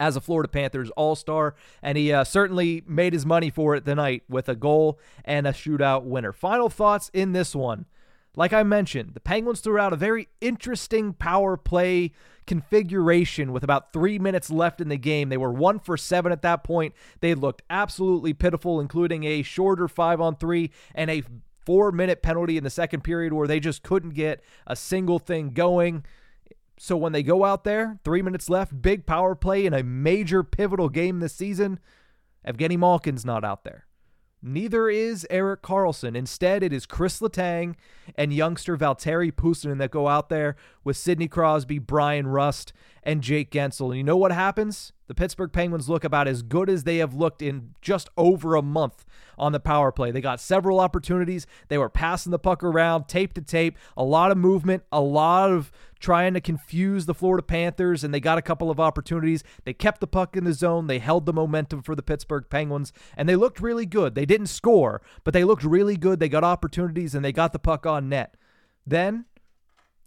as 0.00 0.16
a 0.16 0.20
Florida 0.20 0.48
Panthers 0.48 0.90
All 0.90 1.16
Star, 1.16 1.54
and 1.82 1.98
he 1.98 2.12
uh, 2.12 2.24
certainly 2.24 2.84
made 2.86 3.12
his 3.12 3.26
money 3.26 3.50
for 3.50 3.74
it 3.74 3.84
tonight 3.84 4.22
with 4.28 4.48
a 4.48 4.54
goal 4.54 4.98
and 5.24 5.46
a 5.46 5.52
shootout 5.52 6.04
winner. 6.04 6.32
Final 6.32 6.70
thoughts 6.70 7.10
in 7.12 7.32
this 7.32 7.54
one. 7.54 7.86
Like 8.36 8.52
I 8.52 8.62
mentioned, 8.62 9.14
the 9.14 9.20
Penguins 9.20 9.60
threw 9.60 9.78
out 9.78 9.92
a 9.92 9.96
very 9.96 10.28
interesting 10.40 11.12
power 11.12 11.56
play 11.56 12.12
configuration 12.46 13.52
with 13.52 13.62
about 13.62 13.92
three 13.92 14.18
minutes 14.18 14.50
left 14.50 14.80
in 14.80 14.88
the 14.88 14.96
game. 14.96 15.28
They 15.28 15.36
were 15.36 15.52
one 15.52 15.78
for 15.78 15.96
seven 15.96 16.32
at 16.32 16.42
that 16.42 16.64
point. 16.64 16.94
They 17.20 17.34
looked 17.34 17.62
absolutely 17.68 18.32
pitiful, 18.32 18.80
including 18.80 19.24
a 19.24 19.42
shorter 19.42 19.88
five 19.88 20.20
on 20.20 20.36
three 20.36 20.70
and 20.94 21.10
a 21.10 21.22
four 21.66 21.92
minute 21.92 22.22
penalty 22.22 22.56
in 22.56 22.64
the 22.64 22.70
second 22.70 23.02
period 23.02 23.32
where 23.32 23.46
they 23.46 23.60
just 23.60 23.82
couldn't 23.82 24.14
get 24.14 24.42
a 24.66 24.74
single 24.74 25.18
thing 25.18 25.50
going. 25.50 26.04
So 26.78 26.96
when 26.96 27.12
they 27.12 27.22
go 27.22 27.44
out 27.44 27.64
there, 27.64 27.98
three 28.04 28.22
minutes 28.22 28.48
left, 28.48 28.80
big 28.80 29.04
power 29.04 29.34
play 29.34 29.66
in 29.66 29.74
a 29.74 29.82
major 29.82 30.42
pivotal 30.42 30.88
game 30.88 31.18
this 31.18 31.34
season, 31.34 31.80
Evgeny 32.46 32.78
Malkin's 32.78 33.24
not 33.24 33.44
out 33.44 33.64
there. 33.64 33.87
Neither 34.40 34.88
is 34.88 35.26
Erik 35.30 35.62
Karlsson. 35.62 36.16
Instead, 36.16 36.62
it 36.62 36.72
is 36.72 36.86
Chris 36.86 37.20
Letang 37.20 37.74
and 38.16 38.32
youngster 38.32 38.76
Valtteri 38.76 39.32
Puustinen 39.32 39.78
that 39.78 39.90
go 39.90 40.06
out 40.06 40.28
there 40.28 40.54
with 40.84 40.96
Sidney 40.96 41.26
Crosby, 41.26 41.78
Bryan 41.80 42.28
Rust, 42.28 42.72
and 43.02 43.20
Jake 43.20 43.50
Guentzel. 43.50 43.88
And 43.88 43.96
you 43.96 44.04
know 44.04 44.16
what 44.16 44.30
happens? 44.30 44.92
The 45.08 45.14
Pittsburgh 45.14 45.52
Penguins 45.52 45.88
look 45.88 46.04
about 46.04 46.28
as 46.28 46.42
good 46.42 46.68
as 46.68 46.84
they 46.84 46.98
have 46.98 47.14
looked 47.14 47.42
in 47.42 47.74
just 47.80 48.10
over 48.16 48.54
a 48.54 48.62
month 48.62 49.06
on 49.38 49.52
the 49.52 49.60
power 49.60 49.90
play. 49.90 50.10
They 50.10 50.20
got 50.20 50.40
several 50.40 50.78
opportunities. 50.78 51.46
They 51.68 51.78
were 51.78 51.88
passing 51.88 52.30
the 52.30 52.38
puck 52.38 52.62
around, 52.62 53.08
tape 53.08 53.32
to 53.34 53.40
tape, 53.40 53.76
a 53.96 54.04
lot 54.04 54.30
of 54.30 54.36
movement, 54.36 54.84
a 54.92 55.00
lot 55.00 55.50
of 55.50 55.72
trying 56.00 56.34
to 56.34 56.40
confuse 56.40 57.06
the 57.06 57.14
Florida 57.14 57.42
Panthers, 57.42 58.04
and 58.04 58.12
they 58.12 58.20
got 58.20 58.38
a 58.38 58.42
couple 58.42 58.70
of 58.70 58.80
opportunities. 58.80 59.42
They 59.64 59.72
kept 59.72 60.00
the 60.00 60.06
puck 60.06 60.36
in 60.36 60.44
the 60.44 60.52
zone. 60.52 60.86
They 60.86 60.98
held 60.98 61.26
the 61.26 61.32
momentum 61.32 61.82
for 61.82 61.94
the 61.94 62.02
Pittsburgh 62.02 62.44
Penguins, 62.48 62.92
and 63.16 63.28
they 63.28 63.36
looked 63.36 63.60
really 63.60 63.86
good. 63.86 64.14
They 64.14 64.26
didn't 64.26 64.46
score, 64.46 65.02
but 65.24 65.34
they 65.34 65.44
looked 65.44 65.64
really 65.64 65.96
good. 65.96 66.20
They 66.20 66.28
got 66.28 66.44
opportunities, 66.44 67.14
and 67.14 67.24
they 67.24 67.32
got 67.32 67.52
the 67.52 67.58
puck 67.58 67.86
on 67.86 68.08
net. 68.08 68.36
Then, 68.86 69.26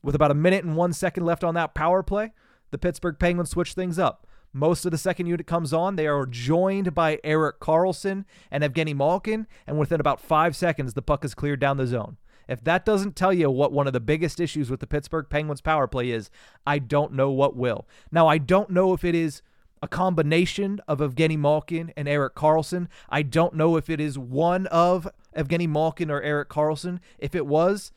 with 0.01 0.15
about 0.15 0.31
a 0.31 0.35
minute 0.35 0.63
and 0.63 0.75
one 0.75 0.93
second 0.93 1.25
left 1.25 1.43
on 1.43 1.53
that 1.55 1.75
power 1.75 2.03
play, 2.03 2.31
the 2.71 2.77
Pittsburgh 2.77 3.19
Penguins 3.19 3.49
switched 3.49 3.75
things 3.75 3.99
up. 3.99 4.27
Most 4.53 4.85
of 4.85 4.91
the 4.91 4.97
second 4.97 5.27
unit 5.27 5.47
comes 5.47 5.71
on. 5.71 5.95
They 5.95 6.07
are 6.07 6.25
joined 6.25 6.93
by 6.93 7.19
Erik 7.23 7.59
Karlsson 7.59 8.25
and 8.49 8.63
Evgeny 8.63 8.95
Malkin, 8.95 9.47
and 9.65 9.77
within 9.77 10.01
about 10.01 10.19
five 10.19 10.55
seconds, 10.55 10.93
the 10.93 11.01
puck 11.01 11.23
is 11.23 11.33
cleared 11.33 11.59
down 11.59 11.77
the 11.77 11.87
zone. 11.87 12.17
If 12.51 12.65
that 12.65 12.83
doesn't 12.83 13.15
tell 13.15 13.31
you 13.31 13.49
what 13.49 13.71
one 13.71 13.87
of 13.87 13.93
the 13.93 14.01
biggest 14.01 14.41
issues 14.41 14.69
with 14.69 14.81
the 14.81 14.87
Pittsburgh 14.87 15.27
Penguins 15.29 15.61
power 15.61 15.87
play 15.87 16.11
is, 16.11 16.29
I 16.67 16.79
don't 16.79 17.13
know 17.13 17.31
what 17.31 17.55
will. 17.55 17.87
Now, 18.11 18.27
I 18.27 18.39
don't 18.39 18.69
know 18.69 18.91
if 18.91 19.05
it 19.05 19.15
is 19.15 19.41
a 19.81 19.87
combination 19.87 20.81
of 20.85 20.99
Evgeny 20.99 21.37
Malkin 21.37 21.93
and 21.95 22.09
Erik 22.09 22.35
Karlsson. 22.35 22.89
I 23.09 23.21
don't 23.21 23.53
know 23.53 23.77
if 23.77 23.89
it 23.89 24.01
is 24.01 24.19
one 24.19 24.67
of 24.67 25.07
Evgeny 25.33 25.69
Malkin 25.69 26.11
or 26.11 26.21
Erik 26.21 26.49
Karlsson. 26.49 26.99
If 27.17 27.35
it 27.35 27.47
was, 27.47 27.93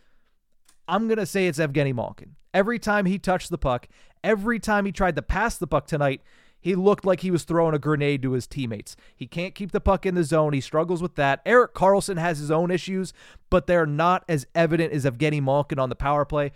I'm 0.87 1.09
going 1.09 1.19
to 1.19 1.27
say 1.27 1.49
it's 1.49 1.59
Evgeny 1.59 1.93
Malkin. 1.93 2.37
Every 2.55 2.79
time 2.79 3.07
he 3.07 3.19
touched 3.19 3.51
the 3.51 3.59
puck, 3.59 3.89
every 4.23 4.61
time 4.61 4.87
he 4.87 4.93
tried 4.93 5.17
to 5.17 5.23
pass 5.23 5.59
the 5.59 5.67
puck 5.67 5.89
tonight, 5.89 6.23
he 6.65 6.75
looked 6.75 7.05
like 7.05 7.21
he 7.21 7.31
was 7.31 7.45
throwing 7.45 7.75
a 7.75 7.79
grenade 7.79 8.23
to 8.23 8.33
his 8.33 8.47
teammates. 8.47 8.97
He 9.15 9.27
can't 9.27 9.55
keep 9.55 9.73
the 9.73 9.83
puck 9.83 10.07
in 10.07 10.15
the 10.15 10.25
zone. 10.25 10.55
He 10.55 10.63
struggles 10.63 11.03
with 11.03 11.15
that. 11.17 11.43
Erik 11.45 11.75
Karlsson 11.75 12.17
has 12.17 12.39
his 12.39 12.51
own 12.51 12.71
issues, 12.71 13.13
but 13.51 13.67
they're 13.67 13.85
not 13.85 14.25
as 14.31 14.47
evident 14.55 14.91
as 14.95 15.05
Evgeny 15.05 15.43
Malkin 15.43 15.79
on 15.79 15.91
the 15.91 15.95
power 15.95 16.25
play. 16.25 16.53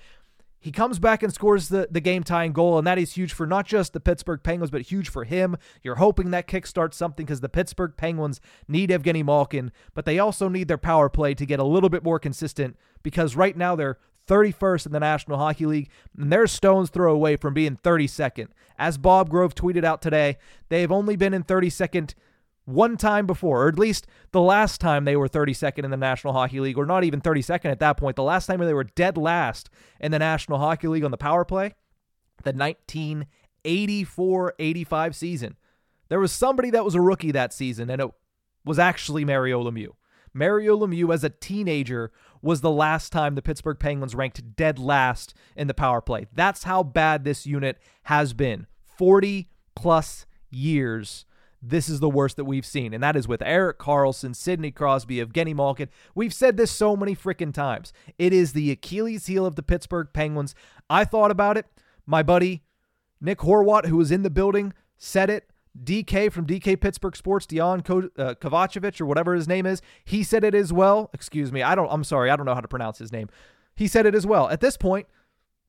He 0.61 0.73
comes 0.73 0.99
back 0.99 1.23
and 1.23 1.31
scores 1.31 1.69
the, 1.69 1.89
the 1.91 2.01
game 2.01 2.23
tying 2.23 2.55
goal, 2.55 2.79
and 2.79 2.87
that 2.87 2.97
is 2.97 3.13
huge 3.13 3.35
for 3.35 3.47
not 3.47 3.67
just 3.67 3.93
the 3.93 4.01
Pittsburgh 4.01 4.43
Penguins, 4.43 4.71
but 4.71 4.81
huge 4.81 5.11
for 5.11 5.25
him. 5.25 5.59
You're 5.83 5.97
hoping 5.97 6.31
that 6.31 6.49
kickstarts 6.49 6.95
something 6.95 7.27
because 7.27 7.43
the 7.43 7.51
Pittsburgh 7.51 7.93
Penguins 7.95 8.41
need 8.67 8.89
Evgeny 8.89 9.23
Malkin, 9.23 9.73
but 9.93 10.07
they 10.07 10.19
also 10.19 10.49
need 10.49 10.69
their 10.69 10.79
power 10.79 11.11
play 11.11 11.35
to 11.35 11.45
get 11.45 11.61
a 11.61 11.65
little 11.65 11.91
bit 11.91 12.03
more 12.03 12.19
consistent 12.19 12.79
because 13.03 13.37
right 13.37 13.59
now 13.59 13.77
they're 13.77 13.99
31st 14.29 14.87
in 14.87 14.93
the 14.93 15.01
National 15.01 15.39
Hockey 15.39 15.67
League, 15.67 15.91
and 16.17 16.33
they're 16.33 16.47
stones 16.47 16.91
throw 16.91 17.13
away 17.13 17.37
from 17.37 17.55
being 17.55 17.77
32nd. 17.77 18.49
As 18.79 18.99
Bob 18.99 19.29
Grove 19.29 19.55
tweeted 19.55 19.85
out 19.85 20.01
today, 20.01 20.39
they 20.69 20.83
have 20.83 20.93
only 20.93 21.17
been 21.17 21.35
in 21.35 21.43
32nd 21.43 22.15
one 22.65 22.99
time 22.99 23.27
before, 23.27 23.65
or 23.65 23.69
at 23.69 23.79
least 23.79 24.07
the 24.31 24.43
last 24.43 24.81
time 24.81 25.05
they 25.05 25.17
were 25.17 25.29
32nd 25.29 25.85
in 25.85 25.91
the 25.91 25.97
National 25.97 26.35
Hockey 26.35 26.61
League, 26.61 26.77
or 26.77 26.85
not 26.85 27.03
even 27.03 27.21
32nd 27.21 27.71
at 27.71 27.81
that 27.81 27.97
point. 27.97 28.15
The 28.15 28.23
last 28.23 28.47
time 28.47 28.61
they 28.61 28.75
were 28.75 28.85
dead 28.85 29.17
last 29.17 29.71
in 30.01 30.13
the 30.13 30.19
National 30.19 30.59
Hockey 30.59 30.87
League 30.87 31.05
on 31.05 31.11
the 31.11 31.17
power 31.17 31.45
play, 31.45 31.75
the 32.45 32.53
1984 32.53 34.55
85 34.59 35.17
season. 35.17 35.57
There 36.09 36.21
was 36.21 36.31
somebody 36.31 36.71
that 36.71 36.85
was 36.85 36.95
a 36.95 37.01
rookie 37.01 37.33
that 37.33 37.55
season, 37.55 37.91
and 37.91 38.03
it 38.03 38.11
was 38.65 38.79
actually 38.79 39.25
Mario 39.25 39.63
Lemieux. 39.63 39.95
Mario 40.33 40.77
Lemieux, 40.77 41.13
as 41.13 41.25
a 41.25 41.31
teenager, 41.31 42.11
was 42.43 42.61
the 42.61 42.71
last 42.71 43.13
time 43.13 43.35
the 43.35 43.43
Pittsburgh 43.43 43.79
Penguins 43.79 44.15
ranked 44.15 44.57
dead 44.57 44.79
last 44.79 45.35
in 45.57 45.67
the 45.67 45.75
power 45.75 46.01
play. 46.01 46.27
That's 46.33 46.65
how 46.65 46.83
bad 46.83 47.25
this 47.25 47.47
unit 47.47 47.79
has 48.05 48.33
been. 48.33 48.67
40 48.97 49.49
plus 49.75 50.27
years. 50.51 51.25
This 51.61 51.89
is 51.89 51.99
the 51.99 52.09
worst 52.09 52.37
that 52.37 52.45
we've 52.45 52.67
seen, 52.67 52.95
and 52.95 53.03
that 53.03 53.17
is 53.17 53.27
with 53.27 53.43
Erik 53.43 53.79
Karlsson, 53.79 54.35
Sidney 54.35 54.71
Crosby, 54.71 55.17
Evgeny 55.17 55.55
Malkin. 55.55 55.89
We've 56.15 56.33
said 56.33 56.57
this 56.57 56.71
so 56.71 56.97
many 56.97 57.17
freaking 57.17 57.53
times. 57.53 57.93
It 58.17 58.33
is 58.33 58.53
the 58.53 58.71
Achilles 58.71 59.27
heel 59.27 59.45
of 59.45 59.57
the 59.57 59.63
Pittsburgh 59.65 60.09
Penguins. 60.13 60.55
I 60.89 61.05
thought 61.05 61.33
about 61.33 61.57
it. 61.57 61.67
My 62.07 62.23
buddy 62.23 62.63
Nick 63.21 63.39
Horwat, 63.39 63.87
who 63.87 63.97
was 63.97 64.11
in 64.11 64.23
the 64.23 64.31
building, 64.31 64.73
said 64.97 65.31
it. 65.31 65.51
DK 65.85 66.33
from 66.33 66.47
DK 66.47 66.81
Pittsburgh 66.81 67.17
Sports, 67.17 67.47
Dion 67.47 67.83
Ko- 67.83 68.11
uh, 68.19 68.35
Kovacevic 68.35 69.01
or 69.01 69.07
whatever 69.07 69.35
his 69.35 69.49
name 69.49 69.67
is, 69.67 69.83
he 70.05 70.23
said 70.23 70.45
it 70.45 70.55
as 70.55 70.73
well. 70.73 71.11
Excuse 71.13 71.53
me, 71.53 71.63
I 71.63 71.75
don't. 71.75 71.89
I'm 71.91 72.05
sorry, 72.05 72.31
I 72.31 72.37
don't 72.37 72.47
know 72.47 72.55
how 72.55 72.61
to 72.61 72.69
pronounce 72.69 72.99
his 72.99 73.13
name. 73.13 73.29
He 73.77 73.87
said 73.87 74.07
it 74.07 74.15
as 74.15 74.27
well. 74.27 74.49
At 74.49 74.61
this 74.61 74.77
point, 74.77 75.07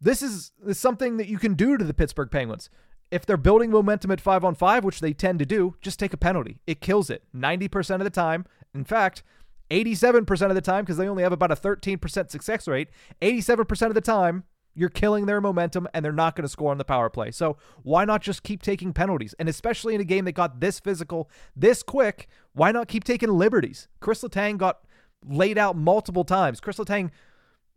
this 0.01 0.21
is, 0.21 0.51
is 0.65 0.79
something 0.79 1.17
that 1.17 1.27
you 1.27 1.37
can 1.37 1.53
do 1.53 1.77
to 1.77 1.83
the 1.83 1.93
Pittsburgh 1.93 2.31
Penguins. 2.31 2.69
If 3.11 3.25
they're 3.25 3.37
building 3.37 3.71
momentum 3.71 4.11
at 4.11 4.21
five 4.21 4.43
on 4.43 4.55
five, 4.55 4.83
which 4.83 4.99
they 4.99 5.13
tend 5.13 5.39
to 5.39 5.45
do, 5.45 5.75
just 5.81 5.99
take 5.99 6.13
a 6.13 6.17
penalty. 6.17 6.61
It 6.67 6.79
kills 6.79 7.09
it 7.09 7.23
90% 7.35 7.95
of 7.95 8.03
the 8.03 8.09
time. 8.09 8.45
In 8.73 8.83
fact, 8.83 9.23
87% 9.71 10.49
of 10.49 10.55
the 10.55 10.61
time, 10.61 10.83
because 10.83 10.97
they 10.97 11.07
only 11.07 11.23
have 11.23 11.31
about 11.31 11.51
a 11.51 11.55
13% 11.55 12.29
success 12.29 12.67
rate, 12.67 12.89
87% 13.21 13.87
of 13.87 13.93
the 13.93 14.01
time, 14.01 14.43
you're 14.79 14.87
killing 14.87 15.25
their 15.25 15.41
momentum 15.41 15.89
and 15.93 16.05
they're 16.05 16.13
not 16.13 16.37
going 16.37 16.43
to 16.43 16.49
score 16.49 16.71
on 16.71 16.77
the 16.77 16.85
power 16.85 17.09
play. 17.09 17.31
So 17.31 17.57
why 17.83 18.05
not 18.05 18.21
just 18.21 18.43
keep 18.43 18.61
taking 18.61 18.93
penalties? 18.93 19.35
And 19.37 19.49
especially 19.49 19.93
in 19.93 19.99
a 19.99 20.05
game 20.05 20.23
that 20.23 20.31
got 20.31 20.61
this 20.61 20.79
physical, 20.79 21.29
this 21.53 21.83
quick, 21.83 22.29
why 22.53 22.71
not 22.71 22.87
keep 22.87 23.03
taking 23.03 23.29
liberties? 23.29 23.89
Chris 23.99 24.23
Letang 24.23 24.57
got 24.57 24.79
laid 25.27 25.57
out 25.57 25.75
multiple 25.75 26.23
times. 26.23 26.61
Chris 26.61 26.77
Letang 26.77 27.11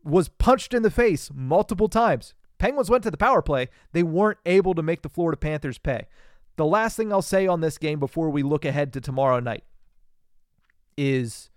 was 0.05 0.29
punched 0.29 0.73
in 0.75 0.83
the 0.83 0.93
face 0.93 1.29
multiple 1.35 1.89
times. 1.89 2.35
Penguins 2.59 2.89
went 2.89 3.03
to 3.03 3.11
the 3.11 3.17
power 3.17 3.43
play. 3.43 3.69
They 3.91 4.05
weren't 4.05 4.39
able 4.47 4.73
to 4.75 4.83
make 4.83 5.03
the 5.03 5.09
Florida 5.09 5.37
Panthers 5.37 5.79
pay. 5.79 6.07
The 6.55 6.65
last 6.65 6.97
thing 6.97 7.13
I'll 7.13 7.21
say 7.21 7.49
on 7.49 7.63
this 7.63 7.79
game 7.79 7.99
before 7.99 8.31
we 8.31 8.45
look 8.45 8.65
ahead 8.65 8.93
to 8.93 9.01
tomorrow 9.01 9.41
night 9.41 9.65
is 10.97 11.51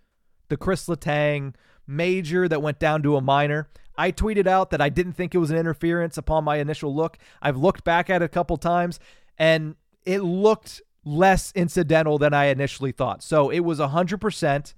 the 0.50 0.58
Chris 0.58 0.88
Letang 0.88 1.54
major 1.86 2.48
that 2.48 2.64
went 2.64 2.80
down 2.80 3.04
to 3.04 3.16
a 3.16 3.22
minor. 3.22 3.70
I 3.98 4.12
tweeted 4.12 4.48
out 4.48 4.70
that 4.72 4.82
I 4.82 4.90
didn't 4.90 5.14
think 5.14 5.34
it 5.34 5.40
was 5.40 5.52
an 5.52 5.58
interference 5.58 6.18
upon 6.18 6.44
my 6.44 6.58
initial 6.58 6.94
look. 6.94 7.18
I've 7.42 7.58
looked 7.58 7.84
back 7.84 8.10
at 8.10 8.22
it 8.22 8.26
a 8.26 8.30
couple 8.30 8.58
times 8.58 9.00
and 9.38 9.76
it 10.06 10.20
looked 10.20 10.82
less 11.04 11.52
incidental 11.56 12.18
than 12.18 12.34
I 12.34 12.46
initially 12.46 12.92
thought. 12.92 13.24
So 13.24 13.50
it 13.50 13.60
was 13.62 13.80
100%. 13.80 14.74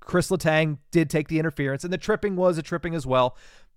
Chris 0.00 0.30
Letang 0.30 0.78
did 0.90 1.08
take 1.08 1.28
the 1.28 1.38
interference, 1.38 1.84
and 1.84 1.92
the 1.92 1.98
tripping 1.98 2.34
was 2.34 2.58
a 2.58 2.62
tripping 2.62 2.92
as 2.92 3.06
well 3.06 3.36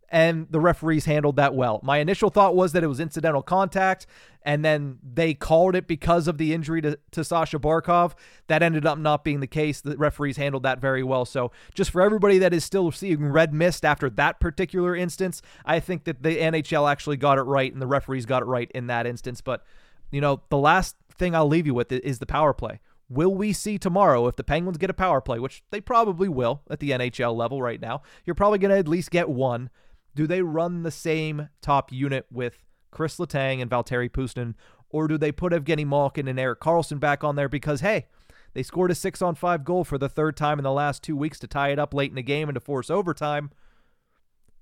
and 0.09 0.47
the 0.49 0.59
referees 0.59 1.05
handled 1.05 1.35
that 1.37 1.55
well. 1.55 1.79
My 1.83 1.97
initial 1.97 2.29
thought 2.29 2.55
was 2.55 2.71
that 2.73 2.83
it 2.83 2.87
was 2.87 2.99
incidental 2.99 3.41
contact, 3.41 4.05
and 4.43 4.63
then 4.63 4.99
they 5.03 5.33
called 5.33 5.75
it 5.75 5.87
because 5.87 6.27
of 6.27 6.37
the 6.37 6.53
injury 6.53 6.81
to, 6.81 6.99
to 7.11 7.23
Sasha 7.23 7.57
Barkov. 7.57 8.13
That 8.47 8.61
ended 8.61 8.85
up 8.85 8.97
not 8.97 9.23
being 9.23 9.39
the 9.39 9.47
case. 9.47 9.81
The 9.81 9.97
referees 9.97 10.37
handled 10.37 10.63
that 10.63 10.79
very 10.79 11.03
well. 11.03 11.25
So, 11.25 11.51
just 11.73 11.91
for 11.91 12.01
everybody 12.01 12.37
that 12.39 12.53
is 12.53 12.63
still 12.63 12.91
seeing 12.91 13.25
red 13.25 13.53
mist 13.53 13.83
after 13.83 14.09
that 14.11 14.39
particular 14.39 14.95
instance, 14.95 15.41
I 15.65 15.79
think 15.79 16.03
that 16.03 16.21
the 16.21 16.37
NHL 16.37 16.89
actually 16.89 17.17
got 17.17 17.37
it 17.37 17.43
right 17.43 17.71
and 17.71 17.81
the 17.81 17.87
referees 17.87 18.25
got 18.25 18.43
it 18.43 18.45
right 18.45 18.71
in 18.75 18.87
that 18.87 19.07
instance. 19.07 19.41
But, 19.41 19.63
you 20.11 20.21
know, 20.21 20.41
the 20.49 20.57
last 20.57 20.95
thing 21.17 21.35
I'll 21.35 21.47
leave 21.47 21.65
you 21.65 21.73
with 21.73 21.91
is 21.91 22.19
the 22.19 22.25
power 22.25 22.53
play. 22.53 22.79
Will 23.07 23.33
we 23.33 23.53
see 23.53 23.77
tomorrow 23.77 24.27
if 24.27 24.35
the 24.35 24.43
Penguins 24.43 24.77
get 24.77 24.89
a 24.89 24.93
power 24.93 25.21
play, 25.21 25.39
which 25.39 25.63
they 25.69 25.79
probably 25.79 26.27
will 26.27 26.61
at 26.69 26.79
the 26.79 26.91
NHL 26.91 27.35
level 27.35 27.61
right 27.61 27.79
now? 27.79 28.01
You're 28.25 28.35
probably 28.35 28.57
going 28.57 28.71
to 28.71 28.77
at 28.77 28.87
least 28.87 29.11
get 29.11 29.29
one 29.29 29.69
do 30.15 30.25
they 30.25 30.41
run 30.41 30.83
the 30.83 30.91
same 30.91 31.49
top 31.61 31.91
unit 31.91 32.25
with 32.31 32.63
Chris 32.89 33.17
Letang 33.17 33.61
and 33.61 33.69
Valtteri 33.69 34.09
Puustinen, 34.09 34.55
or 34.89 35.07
do 35.07 35.17
they 35.17 35.31
put 35.31 35.51
Evgeny 35.53 35.85
Malkin 35.85 36.27
and 36.27 36.39
Erik 36.39 36.61
Karlsson 36.61 36.99
back 36.99 37.23
on 37.23 37.35
there 37.35 37.49
because, 37.49 37.81
hey, 37.81 38.07
they 38.53 38.63
scored 38.63 38.91
a 38.91 38.95
six 38.95 39.21
on 39.21 39.35
five 39.35 39.65
goal 39.65 39.83
for 39.83 39.97
the 39.97 40.07
third 40.07 40.37
time 40.37 40.57
in 40.57 40.63
the 40.63 40.71
last 40.71 41.03
two 41.03 41.17
weeks 41.17 41.37
to 41.39 41.47
tie 41.47 41.69
it 41.69 41.79
up 41.79 41.93
late 41.93 42.11
in 42.11 42.15
the 42.15 42.23
game 42.23 42.47
and 42.47 42.55
to 42.55 42.61
force 42.61 42.89
overtime? 42.89 43.51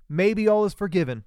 Maybe 0.09 0.47
all 0.47 0.65
is 0.65 0.73
forgiven. 0.73 1.25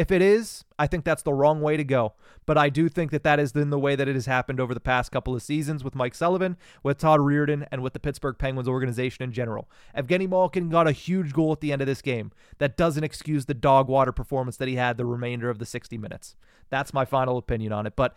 If 0.00 0.10
it 0.10 0.22
is, 0.22 0.64
I 0.78 0.86
think 0.86 1.04
that's 1.04 1.24
the 1.24 1.34
wrong 1.34 1.60
way 1.60 1.76
to 1.76 1.84
go. 1.84 2.14
But 2.46 2.56
I 2.56 2.70
do 2.70 2.88
think 2.88 3.10
that 3.10 3.22
that 3.22 3.38
is 3.38 3.52
in 3.52 3.68
the 3.68 3.78
way 3.78 3.96
that 3.96 4.08
it 4.08 4.14
has 4.14 4.24
happened 4.24 4.58
over 4.58 4.72
the 4.72 4.80
past 4.80 5.12
couple 5.12 5.34
of 5.34 5.42
seasons 5.42 5.84
with 5.84 5.94
Mike 5.94 6.14
Sullivan, 6.14 6.56
with 6.82 6.96
Todd 6.96 7.20
Reirden, 7.20 7.68
and 7.70 7.82
with 7.82 7.92
the 7.92 8.00
Pittsburgh 8.00 8.38
Penguins 8.38 8.66
organization 8.66 9.22
in 9.22 9.30
general. 9.30 9.68
Evgeny 9.94 10.26
Malkin 10.26 10.70
got 10.70 10.88
a 10.88 10.92
huge 10.92 11.34
goal 11.34 11.52
at 11.52 11.60
the 11.60 11.70
end 11.70 11.82
of 11.82 11.86
this 11.86 12.00
game. 12.00 12.32
That 12.56 12.78
doesn't 12.78 13.04
excuse 13.04 13.44
the 13.44 13.52
dog 13.52 13.88
water 13.88 14.10
performance 14.10 14.56
that 14.56 14.68
he 14.68 14.76
had 14.76 14.96
the 14.96 15.04
remainder 15.04 15.50
of 15.50 15.58
the 15.58 15.66
60 15.66 15.98
minutes. 15.98 16.34
That's 16.70 16.94
my 16.94 17.04
final 17.04 17.36
opinion 17.36 17.74
on 17.74 17.86
it. 17.86 17.94
But 17.94 18.16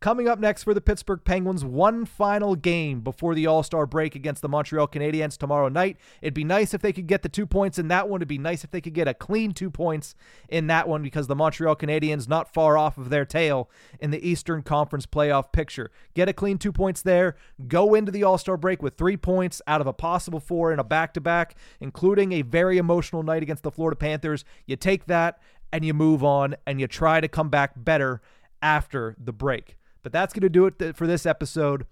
Coming 0.00 0.28
up 0.28 0.38
next 0.38 0.62
for 0.62 0.74
the 0.74 0.80
Pittsburgh 0.80 1.22
Penguins, 1.24 1.64
one 1.64 2.04
final 2.04 2.54
game 2.54 3.00
before 3.00 3.34
the 3.34 3.48
All 3.48 3.64
Star 3.64 3.84
break 3.84 4.14
against 4.14 4.42
the 4.42 4.48
Montreal 4.48 4.86
Canadiens 4.86 5.36
tomorrow 5.36 5.68
night. 5.68 5.96
It'd 6.22 6.34
be 6.34 6.44
nice 6.44 6.72
if 6.72 6.80
they 6.80 6.92
could 6.92 7.08
get 7.08 7.22
the 7.22 7.28
two 7.28 7.46
points 7.46 7.80
in 7.80 7.88
that 7.88 8.08
one. 8.08 8.18
It'd 8.18 8.28
be 8.28 8.38
nice 8.38 8.62
if 8.62 8.70
they 8.70 8.80
could 8.80 8.94
get 8.94 9.08
a 9.08 9.14
clean 9.14 9.52
two 9.52 9.72
points 9.72 10.14
in 10.48 10.68
that 10.68 10.86
one 10.86 11.02
because 11.02 11.26
the 11.26 11.34
Montreal 11.34 11.74
Canadiens 11.74 12.28
not 12.28 12.54
far 12.54 12.78
off 12.78 12.96
of 12.96 13.10
their 13.10 13.24
tail 13.24 13.68
in 13.98 14.12
the 14.12 14.24
Eastern 14.24 14.62
Conference 14.62 15.04
playoff 15.04 15.50
picture. 15.50 15.90
Get 16.14 16.28
a 16.28 16.32
clean 16.32 16.58
two 16.58 16.70
points 16.70 17.02
there. 17.02 17.34
Go 17.66 17.96
into 17.96 18.12
the 18.12 18.22
All 18.22 18.38
Star 18.38 18.56
break 18.56 18.80
with 18.80 18.96
three 18.96 19.16
points 19.16 19.60
out 19.66 19.80
of 19.80 19.88
a 19.88 19.92
possible 19.92 20.38
four 20.38 20.72
in 20.72 20.78
a 20.78 20.84
back 20.84 21.12
to 21.14 21.20
back, 21.20 21.56
including 21.80 22.30
a 22.30 22.42
very 22.42 22.78
emotional 22.78 23.24
night 23.24 23.42
against 23.42 23.64
the 23.64 23.72
Florida 23.72 23.96
Panthers. 23.96 24.44
You 24.64 24.76
take 24.76 25.06
that 25.06 25.40
and 25.72 25.84
you 25.84 25.92
move 25.92 26.22
on 26.22 26.54
and 26.68 26.80
you 26.80 26.86
try 26.86 27.20
to 27.20 27.26
come 27.26 27.48
back 27.48 27.72
better 27.74 28.22
after 28.62 29.16
the 29.18 29.32
break. 29.32 29.77
But 30.02 30.12
that's 30.12 30.32
going 30.32 30.42
to 30.42 30.48
do 30.48 30.66
it 30.66 30.96
for 30.96 31.06
this 31.06 31.26
episode 31.26 31.86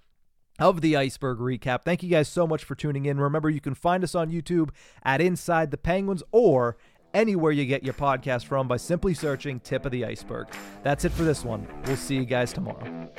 of 0.59 0.81
the 0.81 0.97
Ice-Burgh 0.97 1.39
Recap. 1.39 1.83
Thank 1.83 2.03
you 2.03 2.09
guys 2.09 2.29
so 2.29 2.47
much 2.47 2.65
for 2.65 2.75
tuning 2.75 3.05
in. 3.07 3.21
Remember, 3.21 3.51
you 3.51 3.61
can 3.61 3.75
find 3.75 4.03
us 4.03 4.15
on 4.15 4.31
YouTube 4.31 4.71
at 5.03 5.21
Inside 5.21 5.71
the 5.71 5.77
Penguins 5.77 6.23
or 6.33 6.79
anywhere 7.13 7.53
you 7.53 7.67
get 7.67 7.83
your 7.83 7.95
podcast 7.95 8.47
from 8.47 8.69
by 8.69 8.77
simply 8.77 9.13
searching 9.13 9.61
Tip 9.61 9.85
of 9.85 9.93
the 9.93 10.05
Ice-Burgh. 10.05 10.49
That's 10.83 11.05
it 11.05 11.13
for 11.13 11.25
this 11.25 11.45
one. 11.45 11.67
We'll 11.87 11.97
see 11.97 12.17
you 12.17 12.25
guys 12.25 12.53
tomorrow. 12.53 13.11